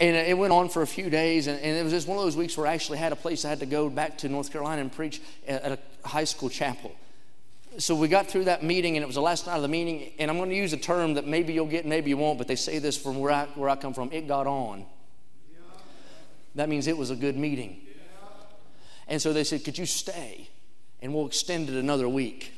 [0.00, 2.22] And it went on for a few days, and, and it was just one of
[2.22, 4.52] those weeks where I actually had a place I had to go back to North
[4.52, 6.94] Carolina and preach at, at a high school chapel
[7.78, 10.12] so we got through that meeting, and it was the last night of the meeting.
[10.18, 12.48] And I'm going to use a term that maybe you'll get, maybe you won't, but
[12.48, 14.10] they say this from where I, where I come from.
[14.12, 14.86] It got on.
[16.54, 17.80] That means it was a good meeting.
[19.08, 20.48] And so they said, Could you stay?
[21.02, 22.52] And we'll extend it another week.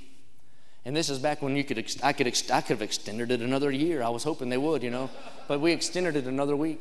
[0.84, 3.72] And this is back when you could, I could, I could have extended it another
[3.72, 4.02] year.
[4.02, 5.10] I was hoping they would, you know.
[5.48, 6.80] But we extended it another week.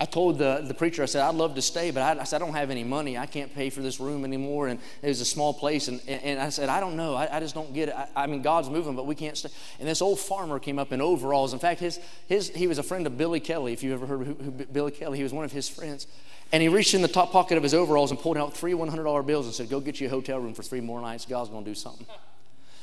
[0.00, 2.40] I told the, the preacher, I said, I'd love to stay, but I, I, said,
[2.40, 3.18] I don't have any money.
[3.18, 4.68] I can't pay for this room anymore.
[4.68, 5.88] And it was a small place.
[5.88, 7.16] And, and I said, I don't know.
[7.16, 7.96] I, I just don't get it.
[7.96, 9.48] I, I, mean, God's moving, but we can't stay.
[9.80, 11.52] And this old farmer came up in overalls.
[11.52, 14.24] In fact, his, his, he was a friend of Billy Kelly, if you ever heard
[14.24, 15.18] who Billy Kelly.
[15.18, 16.06] He was one of his friends.
[16.52, 19.26] And he reached in the top pocket of his overalls and pulled out three $100
[19.26, 21.26] bills and said, Go get you a hotel room for three more nights.
[21.26, 22.06] God's going to do something.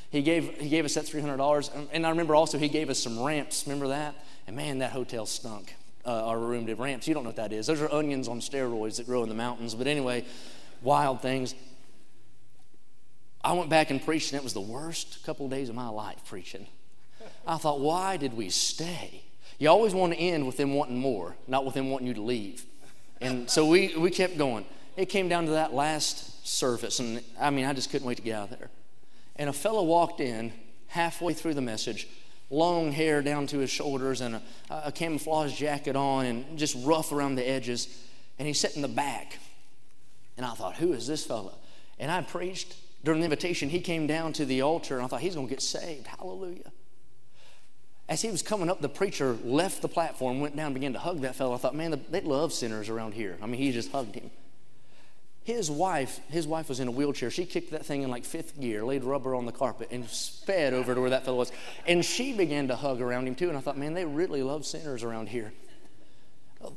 [0.10, 1.88] he gave, he gave us that $300.
[1.94, 3.64] And I remember also he gave us some ramps.
[3.66, 4.16] Remember that?
[4.48, 5.76] And man, that hotel stunk.
[6.06, 7.08] Uh, our did ramps.
[7.08, 7.66] You don't know what that is.
[7.66, 9.74] Those are onions on steroids that grow in the mountains.
[9.74, 10.24] But anyway,
[10.82, 11.56] wild things.
[13.44, 15.90] I went back and preached, and it was the worst couple of days of my
[15.90, 16.68] life preaching.
[17.48, 19.24] I thought, why did we stay?
[19.60, 22.22] You always want to end with them wanting more, not with them wanting you to
[22.22, 22.66] leave.
[23.22, 24.66] And so we, we kept going.
[24.98, 28.24] It came down to that last service, and I mean, I just couldn't wait to
[28.24, 28.70] get out of there.
[29.36, 30.54] And a fellow walked in
[30.88, 32.08] halfway through the message,
[32.50, 37.12] long hair down to his shoulders, and a, a camouflage jacket on, and just rough
[37.12, 37.88] around the edges.
[38.38, 39.40] And he sat in the back.
[40.38, 41.54] And I thought, who is this fella?
[41.98, 43.70] And I preached during the invitation.
[43.70, 46.08] He came down to the altar, and I thought, he's going to get saved.
[46.08, 46.72] Hallelujah.
[48.08, 51.22] As he was coming up, the preacher left the platform, went down, began to hug
[51.22, 51.56] that fellow.
[51.56, 53.38] I thought, man, they love sinners around here.
[53.42, 54.30] I mean, he just hugged him.
[55.46, 57.30] His wife, his wife was in a wheelchair.
[57.30, 60.74] She kicked that thing in like fifth gear, laid rubber on the carpet, and sped
[60.74, 61.52] over to where that fellow was.
[61.86, 63.50] And she began to hug around him too.
[63.50, 65.54] And I thought, man, they really love sinners around here.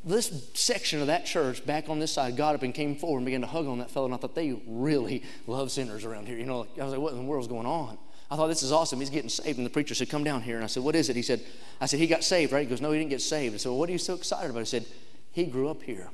[0.04, 3.24] This section of that church back on this side got up and came forward and
[3.24, 4.04] began to hug on that fellow.
[4.04, 6.36] And I thought, they really love sinners around here.
[6.36, 7.96] You know, I was like, what in the world's going on?
[8.30, 9.00] I thought, this is awesome.
[9.00, 9.56] He's getting saved.
[9.56, 10.56] And the preacher said, come down here.
[10.56, 11.16] And I said, what is it?
[11.16, 11.40] He said,
[11.80, 12.60] I said, he got saved, right?
[12.60, 13.54] He goes, no, he didn't get saved.
[13.54, 14.58] I said, well, what are you so excited about?
[14.58, 14.84] He said,
[15.32, 16.10] he grew up here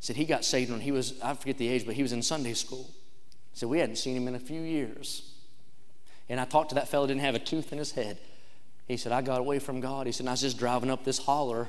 [0.00, 2.22] said he got saved when he was, I forget the age, but he was in
[2.22, 2.88] Sunday school.
[3.52, 5.32] Said we hadn't seen him in a few years.
[6.28, 8.18] And I talked to that fellow, didn't have a tooth in his head.
[8.86, 10.06] He said, I got away from God.
[10.06, 11.68] He said, I was just driving up this holler.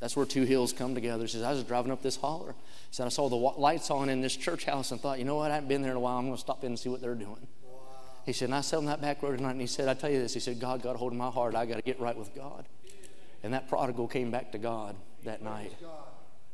[0.00, 1.24] That's where two hills come together.
[1.24, 2.52] He says, I was just driving up this holler.
[2.52, 5.36] He said, I saw the lights on in this church house and thought, you know
[5.36, 5.50] what?
[5.50, 6.18] I haven't been there in a while.
[6.18, 7.46] I'm going to stop in and see what they're doing.
[7.64, 7.78] Wow.
[8.26, 10.10] He said, and I sat on that back road tonight and he said, I tell
[10.10, 10.34] you this.
[10.34, 11.54] He said, God got a hold of my heart.
[11.54, 12.64] I got to get right with God.
[13.42, 15.72] And that prodigal came back to God that night.
[15.80, 15.90] God.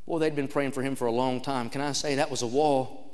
[0.06, 1.70] Well, they'd been praying for him for a long time.
[1.70, 3.12] Can I say that was a wall?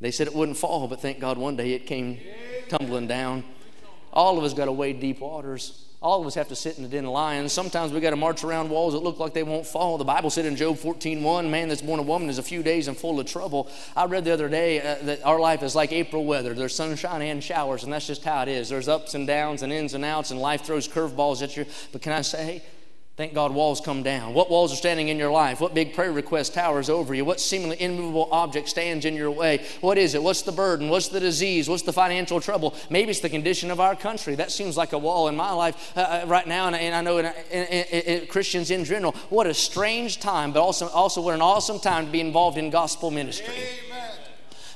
[0.00, 2.18] They said it wouldn't fall, but thank God one day it came
[2.68, 3.44] tumbling down.
[4.12, 5.84] All of us got to wade deep waters.
[6.00, 7.52] All of us have to sit in the den of lions.
[7.52, 9.96] Sometimes we got to march around walls that look like they won't fall.
[9.96, 12.62] The Bible said in Job 14, 1, man that's born a woman is a few
[12.62, 13.70] days and full of trouble.
[13.96, 16.52] I read the other day uh, that our life is like April weather.
[16.52, 18.68] There's sunshine and showers, and that's just how it is.
[18.68, 21.64] There's ups and downs and ins and outs, and life throws curveballs at you.
[21.90, 22.62] But can I say,
[23.16, 24.34] Thank God walls come down.
[24.34, 25.60] What walls are standing in your life?
[25.60, 27.24] What big prayer request towers over you?
[27.24, 29.64] What seemingly immovable object stands in your way?
[29.80, 30.22] What is it?
[30.22, 30.88] What's the burden?
[30.88, 31.68] What's the disease?
[31.68, 32.74] What's the financial trouble?
[32.90, 34.34] Maybe it's the condition of our country.
[34.34, 37.02] That seems like a wall in my life uh, uh right now, and, and, I
[37.02, 39.12] know in, in, in, Christians in general.
[39.30, 42.70] What a strange time, but also, also what an awesome time to be involved in
[42.70, 43.54] gospel ministry.
[43.54, 44.13] Amen.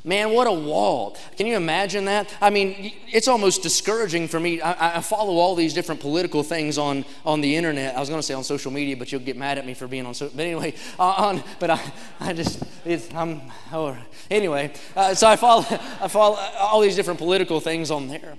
[0.05, 1.17] Man, what a wall.
[1.37, 2.35] Can you imagine that?
[2.41, 4.61] I mean, it's almost discouraging for me.
[4.61, 7.97] I, I follow all these different political things on, on the internet.
[7.97, 9.87] I was going to say on social media, but you'll get mad at me for
[9.87, 13.97] being on social But anyway, uh, on, but I, I just, it's, I'm, oh,
[14.31, 14.73] anyway.
[14.97, 15.65] Uh, so I follow,
[16.01, 18.37] I follow all these different political things on there.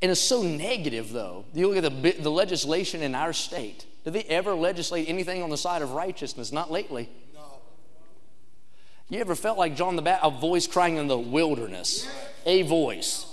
[0.00, 1.44] And it's so negative, though.
[1.54, 3.84] You look at the, the legislation in our state.
[4.04, 6.52] Did they ever legislate anything on the side of righteousness?
[6.52, 7.08] Not lately.
[9.10, 12.06] You ever felt like John the Baptist, a voice crying in the wilderness?
[12.44, 13.24] A voice.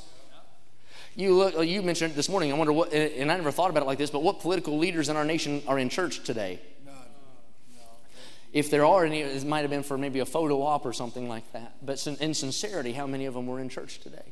[1.16, 2.52] You look, you mentioned it this morning.
[2.52, 5.10] I wonder what, and I never thought about it like this, but what political leaders
[5.10, 6.60] in our nation are in church today?
[8.54, 11.28] If there are any, it might have been for maybe a photo op or something
[11.28, 11.74] like that.
[11.86, 14.32] But in sincerity, how many of them were in church today?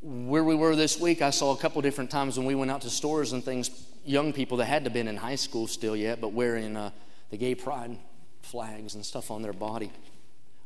[0.00, 2.80] Where we were this week, I saw a couple different times when we went out
[2.82, 3.70] to stores and things,
[4.06, 6.90] young people that had to been in high school still yet, but wearing uh,
[7.30, 7.98] the gay pride
[8.42, 9.92] flags and stuff on their body.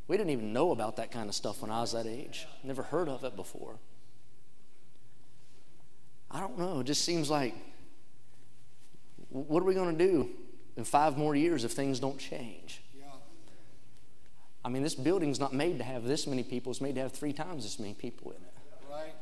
[0.06, 2.46] We didn't even know about that kind of stuff when I was that age.
[2.62, 3.76] Never heard of it before.
[6.30, 6.80] I don't know.
[6.80, 7.54] It just seems like,
[9.30, 10.30] what are we going to do
[10.76, 12.82] in five more years if things don't change?
[14.64, 16.72] I mean, this building's not made to have this many people.
[16.72, 18.52] It's made to have three times as many people in it.
[18.90, 19.14] Right.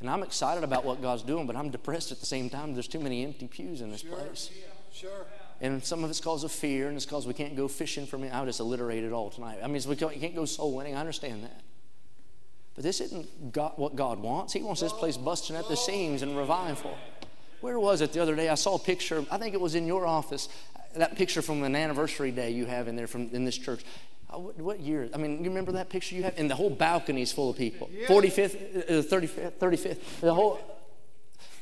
[0.00, 2.74] And I'm excited about what God's doing, but I'm depressed at the same time.
[2.74, 4.10] There's too many empty pews in this sure.
[4.10, 4.50] place.
[4.92, 5.26] Sure.
[5.60, 8.16] And some of it's because of fear, and it's because we can't go fishing for
[8.16, 8.28] me.
[8.28, 9.58] I'll just alliterate it all tonight.
[9.62, 10.94] I mean, we can't, can't go soul winning.
[10.94, 11.60] I understand that.
[12.76, 14.52] But this isn't God, what God wants.
[14.52, 16.96] He wants this place busting at the seams and revival.
[17.60, 18.48] Where was it the other day?
[18.48, 19.24] I saw a picture.
[19.32, 20.48] I think it was in your office.
[20.94, 23.84] That picture from an anniversary day you have in there from in this church.
[24.30, 25.08] Uh, what, year?
[25.12, 26.34] I mean, you remember that picture you have?
[26.36, 27.90] And the whole balcony is full of people.
[28.06, 30.20] 45th, uh, 35th, 35th.
[30.20, 30.60] The whole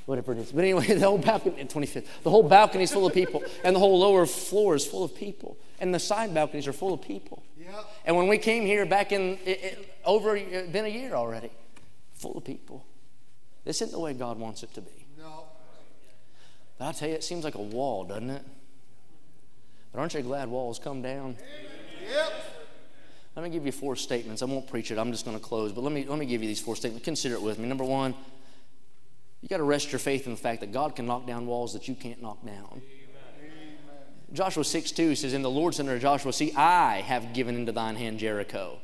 [0.07, 0.53] whatever it is.
[0.53, 3.81] But anyway, the whole balcony, 25th, the whole balcony is full of people, and the
[3.81, 7.43] whole lower floor is full of people, and the side balconies are full of people.
[7.59, 7.83] Yeah.
[8.05, 11.51] And when we came here back in it, it, over uh, been a year already,
[12.15, 12.85] full of people.
[13.65, 15.07] This isn't the way God wants it to be.
[15.19, 15.45] No.
[16.79, 18.43] But I tell you, it seems like a wall, doesn't it?
[19.93, 21.37] But aren't you glad walls come down?
[22.09, 22.33] Yep.
[23.35, 24.41] Let me give you four statements.
[24.41, 24.99] I won't preach it.
[24.99, 27.05] I'm just going to close, but let me let me give you these four statements.
[27.05, 27.69] Consider it with me.
[27.69, 28.15] Number one,
[29.43, 31.73] you got to rest your faith in the fact that God can knock down walls
[31.75, 32.83] that you can't knock down.
[34.33, 37.73] Joshua 6 2 says, In the Lord said unto Joshua, See, I have given into
[37.73, 38.81] thine hand Jericho.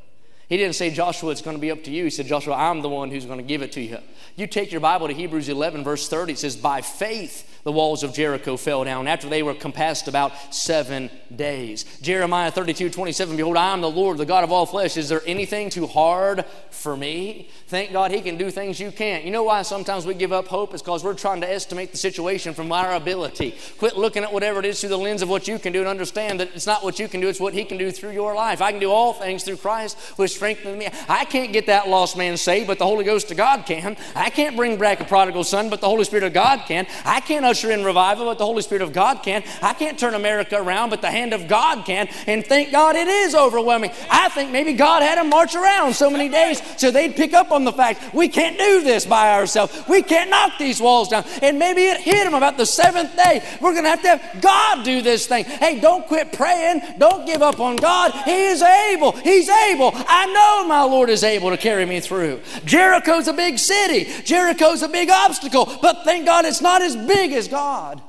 [0.53, 2.05] He didn't say, Joshua, it's going to be up to you.
[2.05, 3.97] He said, Joshua, I'm the one who's going to give it to you.
[4.37, 6.35] You take your Bible to Hebrews 11, verse 30.
[6.35, 10.33] It says, By faith the walls of Jericho fell down after they were compassed about
[10.53, 11.85] seven days.
[12.01, 14.97] Jeremiah 32, 27, Behold, I am the Lord, the God of all flesh.
[14.97, 17.49] Is there anything too hard for me?
[17.69, 19.25] Thank God He can do things you can't.
[19.25, 20.75] You know why sometimes we give up hope?
[20.75, 23.55] It's because we're trying to estimate the situation from our ability.
[23.79, 25.89] Quit looking at whatever it is through the lens of what you can do and
[25.89, 28.35] understand that it's not what you can do, it's what He can do through your
[28.35, 28.61] life.
[28.61, 30.89] I can do all things through Christ, which me.
[31.09, 33.97] I can't get that lost man saved, but the Holy Ghost of God can.
[34.15, 36.87] I can't bring back a prodigal son, but the Holy Spirit of God can.
[37.05, 39.43] I can't usher in revival, but the Holy Spirit of God can.
[39.63, 42.09] I can't turn America around, but the hand of God can.
[42.27, 43.91] And thank God it is overwhelming.
[44.11, 47.53] I think maybe God had them march around so many days so they'd pick up
[47.53, 49.83] on the fact we can't do this by ourselves.
[49.89, 51.25] We can't knock these walls down.
[51.43, 53.43] And maybe it hit them about the seventh day.
[53.61, 55.45] We're going to have to have God do this thing.
[55.45, 56.83] Hey, don't quit praying.
[56.99, 58.13] Don't give up on God.
[58.25, 59.13] He is able.
[59.13, 59.91] He's able.
[59.95, 62.41] I know my Lord is able to carry me through.
[62.65, 64.11] Jericho's a big city.
[64.25, 65.71] Jericho's a big obstacle.
[65.81, 68.03] But thank God it's not as big as God.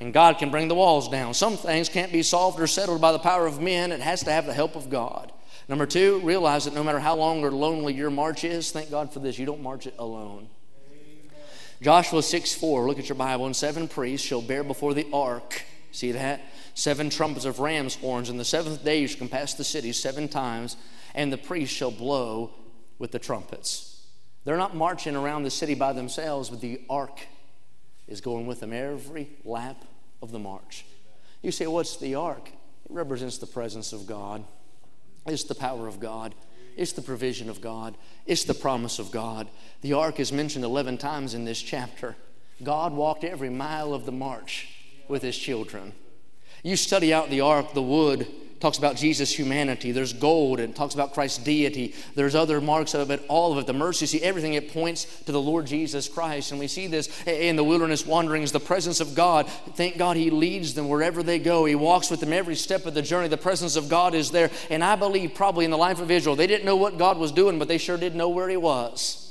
[0.00, 1.34] And God can bring the walls down.
[1.34, 4.32] Some things can't be solved or settled by the power of men, it has to
[4.32, 5.32] have the help of God.
[5.68, 9.12] Number two, realize that no matter how long or lonely your march is, thank God
[9.12, 10.48] for this, you don't march it alone.
[11.82, 15.62] Joshua 6 4, look at your Bible, and seven priests shall bear before the ark.
[15.92, 16.40] See that?
[16.74, 20.28] Seven trumpets of ram's horns, and the seventh day you shall compass the city seven
[20.28, 20.76] times,
[21.14, 22.52] and the priests shall blow
[22.98, 24.06] with the trumpets.
[24.44, 27.20] They're not marching around the city by themselves, but the ark
[28.06, 29.84] is going with them every lap
[30.22, 30.84] of the march.
[31.42, 32.48] You say, What's the ark?
[32.48, 34.44] It represents the presence of God,
[35.26, 36.34] it's the power of God.
[36.78, 37.96] It's the provision of God.
[38.24, 39.48] It's the promise of God.
[39.80, 42.14] The ark is mentioned 11 times in this chapter.
[42.62, 44.68] God walked every mile of the march
[45.08, 45.92] with his children.
[46.62, 48.28] You study out the ark, the wood,
[48.60, 49.92] talks about Jesus' humanity.
[49.92, 51.94] There's gold and talks about Christ's deity.
[52.14, 55.32] There's other marks of it, all of it, the mercy, see everything, it points to
[55.32, 56.50] the Lord Jesus Christ.
[56.50, 59.48] And we see this in the wilderness wanderings, the presence of God.
[59.48, 61.64] Thank God He leads them wherever they go.
[61.64, 63.28] He walks with them every step of the journey.
[63.28, 64.50] The presence of God is there.
[64.70, 67.32] And I believe probably in the life of Israel, they didn't know what God was
[67.32, 69.24] doing, but they sure did know where He was.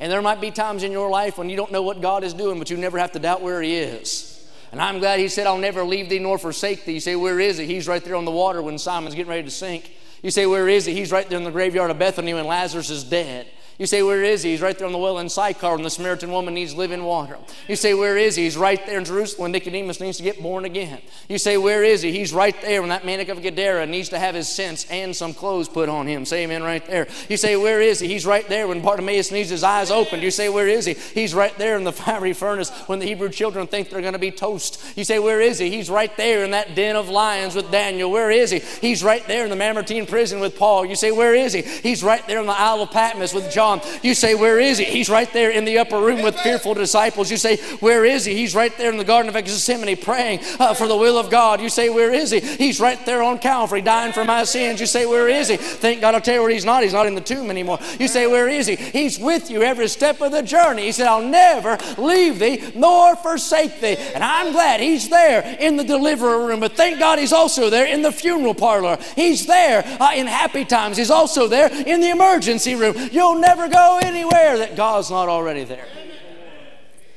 [0.00, 2.34] And there might be times in your life when you don't know what God is
[2.34, 4.35] doing, but you never have to doubt where He is.
[4.72, 6.94] And I'm glad he said, I'll never leave thee nor forsake thee.
[6.94, 7.66] You say, Where is he?
[7.66, 9.92] He's right there on the water when Simon's getting ready to sink.
[10.22, 10.94] You say, Where is he?
[10.94, 13.46] He's right there in the graveyard of Bethany when Lazarus is dead.
[13.78, 14.52] You say, Where is he?
[14.52, 17.36] He's right there on the well in Sychar when the Samaritan woman needs living water.
[17.68, 18.44] You say, Where is he?
[18.44, 21.00] He's right there in Jerusalem when Nicodemus needs to get born again.
[21.28, 22.10] You say, Where is he?
[22.10, 25.34] He's right there when that man of Gadara needs to have his sense and some
[25.34, 26.24] clothes put on him.
[26.24, 27.06] Say amen right there.
[27.28, 28.08] You say, Where is he?
[28.08, 30.22] He's right there when Bartimaeus needs his eyes opened.
[30.22, 30.94] You say, Where is he?
[30.94, 34.18] He's right there in the fiery furnace when the Hebrew children think they're going to
[34.18, 34.82] be toast.
[34.96, 35.68] You say, Where is he?
[35.68, 38.10] He's right there in that den of lions with Daniel.
[38.10, 38.60] Where is he?
[38.60, 40.86] He's right there in the Mamertine prison with Paul.
[40.86, 41.60] You say, Where is he?
[41.60, 43.65] He's right there in the Isle of Patmos with John.
[44.02, 44.84] You say, Where is he?
[44.84, 47.30] He's right there in the upper room with fearful disciples.
[47.30, 48.34] You say, Where is he?
[48.34, 51.60] He's right there in the Garden of Gethsemane praying uh, for the will of God.
[51.60, 52.40] You say, Where is he?
[52.40, 54.80] He's right there on Calvary dying for my sins.
[54.80, 55.56] You say, Where is he?
[55.56, 56.82] Thank God I'll tell you where he's not.
[56.82, 57.78] He's not in the tomb anymore.
[57.98, 58.76] You say, Where is he?
[58.76, 60.82] He's with you every step of the journey.
[60.82, 63.96] He said, I'll never leave thee nor forsake thee.
[64.14, 66.60] And I'm glad he's there in the deliverer room.
[66.60, 68.98] But thank God he's also there in the funeral parlor.
[69.14, 70.96] He's there uh, in happy times.
[70.96, 72.94] He's also there in the emergency room.
[73.12, 75.86] You'll never go anywhere that God's not already there.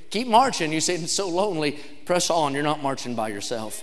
[0.10, 0.72] Keep marching.
[0.74, 1.80] You say it's so lonely.
[2.06, 2.54] Press on.
[2.54, 3.82] You're not marching by yourself.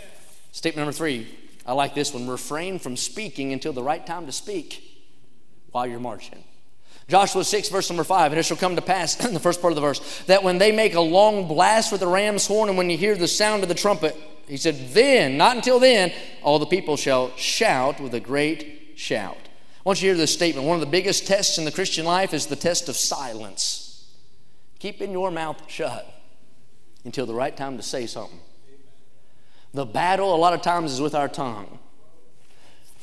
[0.52, 1.28] Statement number three.
[1.64, 2.28] I like this one.
[2.28, 4.82] Refrain from speaking until the right time to speak
[5.70, 6.42] while you're marching.
[7.08, 9.70] Joshua 6, verse number 5, and it shall come to pass, in the first part
[9.70, 12.76] of the verse, that when they make a long blast with the ram's horn, and
[12.76, 14.16] when you hear the sound of the trumpet,
[14.48, 19.45] he said, then, not until then, all the people shall shout with a great shout.
[19.86, 20.66] Want you to hear this statement.
[20.66, 24.04] One of the biggest tests in the Christian life is the test of silence.
[24.80, 26.12] Keeping your mouth shut
[27.04, 28.40] until the right time to say something.
[29.72, 31.78] The battle, a lot of times, is with our tongue.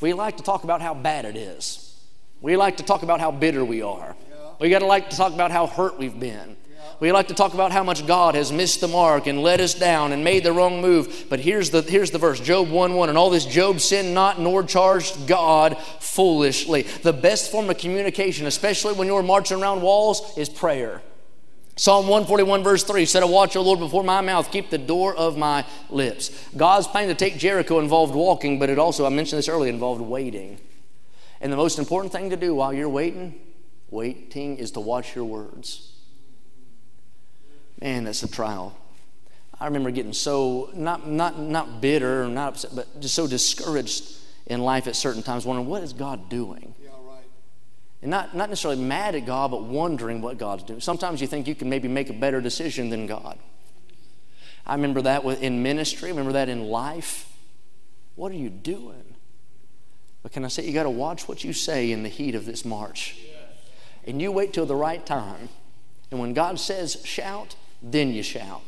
[0.02, 1.98] We like to talk about how bad it is.
[2.42, 4.14] We like to talk about how bitter we are.
[4.60, 6.58] We got to like to talk about how hurt we've been.
[7.00, 9.74] We like to talk about how much God has missed the mark and let us
[9.74, 11.26] down and made the wrong move.
[11.30, 13.10] But here's the, here's the verse Job 1 1.
[13.10, 16.84] And all this Job sinned not nor charged God foolishly.
[16.84, 21.02] The best form of communication, especially when you're marching around walls, is prayer.
[21.76, 25.16] Psalm 141, verse 3 said, I watch, O Lord, before my mouth, keep the door
[25.16, 26.30] of my lips.
[26.56, 30.02] God's plan to take Jericho involved walking, but it also, I mentioned this earlier, involved
[30.02, 30.60] waiting.
[31.42, 33.42] And the most important thing to do while you're waiting,
[33.90, 35.93] waiting, is to watch your words.
[37.84, 38.76] Man, it's a trial.
[39.60, 44.06] I remember getting so not not not bitter, not upset, but just so discouraged
[44.48, 46.74] in life at certain times, wondering what is God doing.
[46.82, 47.26] Yeah, right.
[48.02, 50.80] And not, not necessarily mad at God, but wondering what God's doing.
[50.80, 53.38] Sometimes you think you can maybe make a better decision than God.
[54.66, 57.30] I remember that in ministry, I remember that in life.
[58.16, 59.16] What are you doing?
[60.22, 62.46] But can I say, you got to watch what you say in the heat of
[62.46, 63.18] this march.
[64.06, 65.50] And you wait till the right time.
[66.12, 68.62] And when God says shout, then you shout.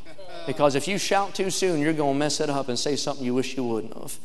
[0.46, 3.26] Because if you shout too soon, you're going to mess it up and say something
[3.26, 4.18] you wish you wouldn't have.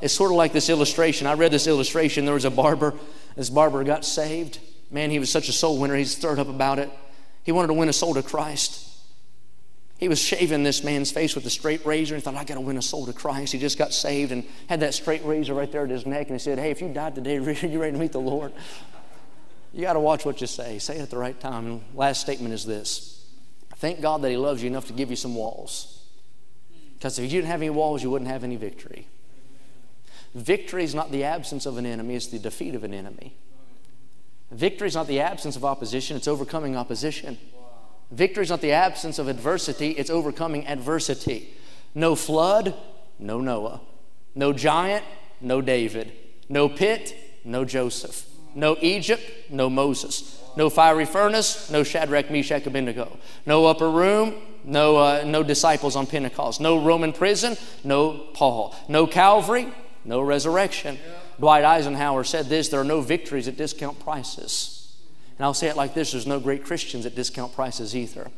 [0.00, 1.26] It's sort of like this illustration.
[1.26, 2.24] I read this illustration.
[2.24, 2.94] There was a barber.
[3.36, 4.58] This barber got saved.
[4.90, 5.94] Man, he was such a soul winner.
[5.94, 6.90] He's stirred up about it.
[7.44, 8.86] He wanted to win a soul to Christ.
[9.98, 12.14] He was shaving this man's face with a straight razor.
[12.14, 13.52] He thought, I got to win a soul to Christ.
[13.52, 16.28] He just got saved and had that straight razor right there at his neck.
[16.28, 17.34] And he said, Hey, if you died today,
[17.68, 18.52] you ready to meet the Lord?
[19.74, 20.78] You got to watch what you say.
[20.78, 21.66] Say it at the right time.
[21.66, 23.19] And last statement is this
[23.80, 26.02] Thank God that He loves you enough to give you some walls.
[26.94, 29.06] Because if you didn't have any walls, you wouldn't have any victory.
[30.34, 33.34] Victory is not the absence of an enemy, it's the defeat of an enemy.
[34.50, 37.38] Victory is not the absence of opposition, it's overcoming opposition.
[38.10, 41.54] Victory is not the absence of adversity, it's overcoming adversity.
[41.94, 42.74] No flood,
[43.18, 43.80] no Noah.
[44.34, 45.06] No giant,
[45.40, 46.12] no David.
[46.50, 48.28] No pit, no Joseph.
[48.54, 50.39] No Egypt, no Moses.
[50.56, 53.18] No fiery furnace, no Shadrach, Meshach, Abednego.
[53.46, 54.34] No upper room,
[54.64, 56.60] no, uh, no disciples on Pentecost.
[56.60, 58.74] No Roman prison, no Paul.
[58.88, 59.68] No Calvary,
[60.04, 60.98] no resurrection.
[61.38, 64.96] Dwight Eisenhower said this there are no victories at discount prices.
[65.38, 68.30] And I'll say it like this there's no great Christians at discount prices either.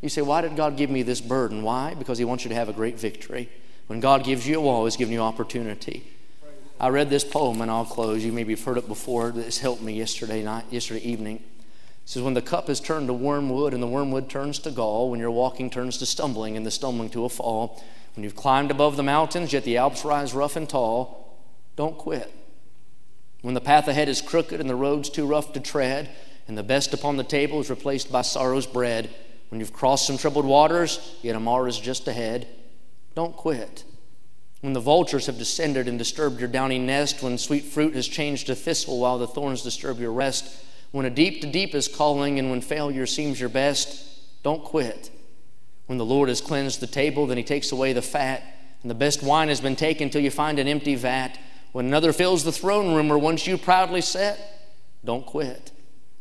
[0.00, 1.62] You say, why did God give me this burden?
[1.62, 1.94] Why?
[1.94, 3.48] Because He wants you to have a great victory.
[3.86, 6.04] When God gives you a wall, He's giving you opportunity.
[6.82, 8.24] I read this poem and I'll close.
[8.24, 9.30] You maybe have heard it before.
[9.30, 11.36] This helped me yesterday night, yesterday evening.
[11.36, 11.42] It
[12.06, 15.20] says, When the cup is turned to wormwood and the wormwood turns to gall, when
[15.20, 17.80] your walking turns to stumbling and the stumbling to a fall,
[18.16, 21.38] when you've climbed above the mountains, yet the Alps rise rough and tall,
[21.76, 22.34] don't quit.
[23.42, 26.10] When the path ahead is crooked and the road's too rough to tread,
[26.48, 29.08] and the best upon the table is replaced by sorrow's bread,
[29.50, 32.48] when you've crossed some troubled waters, yet a is just ahead,
[33.14, 33.84] don't quit.
[34.62, 38.46] When the vultures have descended and disturbed your downy nest, when sweet fruit has changed
[38.46, 42.38] to thistle while the thorns disturb your rest, when a deep to deep is calling
[42.38, 44.06] and when failure seems your best,
[44.44, 45.10] don't quit.
[45.86, 48.44] When the Lord has cleansed the table, then he takes away the fat,
[48.82, 51.38] and the best wine has been taken till you find an empty vat.
[51.72, 54.38] When another fills the throne room where once you proudly sat,
[55.04, 55.72] don't quit.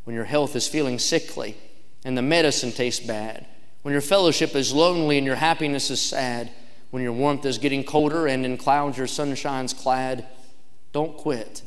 [0.04, 1.58] When your health is feeling sickly
[2.04, 3.46] and the medicine tastes bad,
[3.84, 6.50] when your fellowship is lonely and your happiness is sad,
[6.92, 10.28] when your warmth is getting colder and in clouds your sunshine's clad,
[10.92, 11.64] don't quit.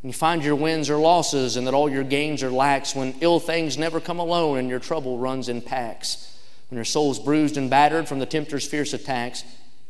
[0.00, 3.14] When you find your wins are losses and that all your gains are lacks, when
[3.20, 6.38] ill things never come alone and your trouble runs in packs,
[6.68, 9.44] when your soul's bruised and battered from the tempter's fierce attacks,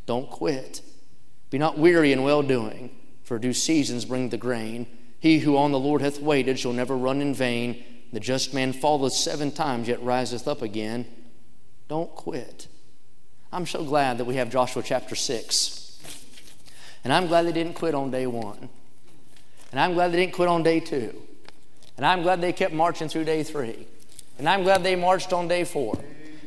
[0.07, 0.81] don't quit.
[1.51, 2.91] Be not weary in well doing,
[3.23, 4.87] for due seasons bring the grain.
[5.21, 7.85] He who on the Lord hath waited shall never run in vain.
[8.13, 11.07] The just man falleth seven times, yet riseth up again.
[11.89, 12.69] Don't quit.
[13.53, 15.79] I'm so glad that we have Joshua chapter 6.
[17.05, 18.69] And I'm glad they didn't quit on day one.
[19.71, 21.15] And I'm glad they didn't quit on day two.
[21.97, 23.87] And I'm glad they kept marching through day three.
[24.39, 25.99] And I'm glad they marched on day four.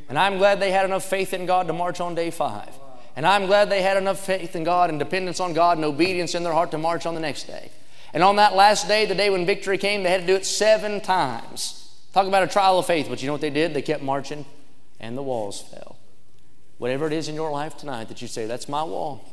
[0.10, 2.70] And I'm glad they had enough faith in God to march on day five.
[3.16, 6.36] And I'm glad they had enough faith in God and dependence on God and obedience
[6.36, 7.72] in their heart to march on the next day.
[8.14, 10.46] And on that last day, the day when victory came, they had to do it
[10.46, 11.78] seven times.
[12.14, 13.74] Talk about a trial of faith, but you know what they did?
[13.74, 14.46] They kept marching
[15.00, 15.98] and the walls fell.
[16.82, 19.24] Whatever it is in your life tonight that you say, that's my wall,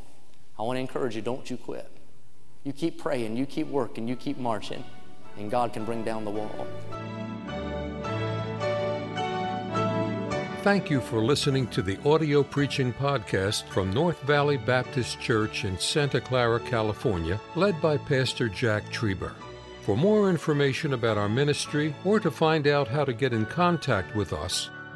[0.59, 1.89] I want to encourage you, don't you quit.
[2.63, 4.83] You keep praying, you keep working, you keep marching,
[5.35, 6.67] and God can bring down the wall.
[10.61, 15.75] Thank you for listening to the audio preaching podcast from North Valley Baptist Church in
[15.79, 19.33] Santa Clara, California, led by Pastor Jack Trieber.
[19.81, 24.15] For more information about our ministry or to find out how to get in contact
[24.15, 24.69] with us,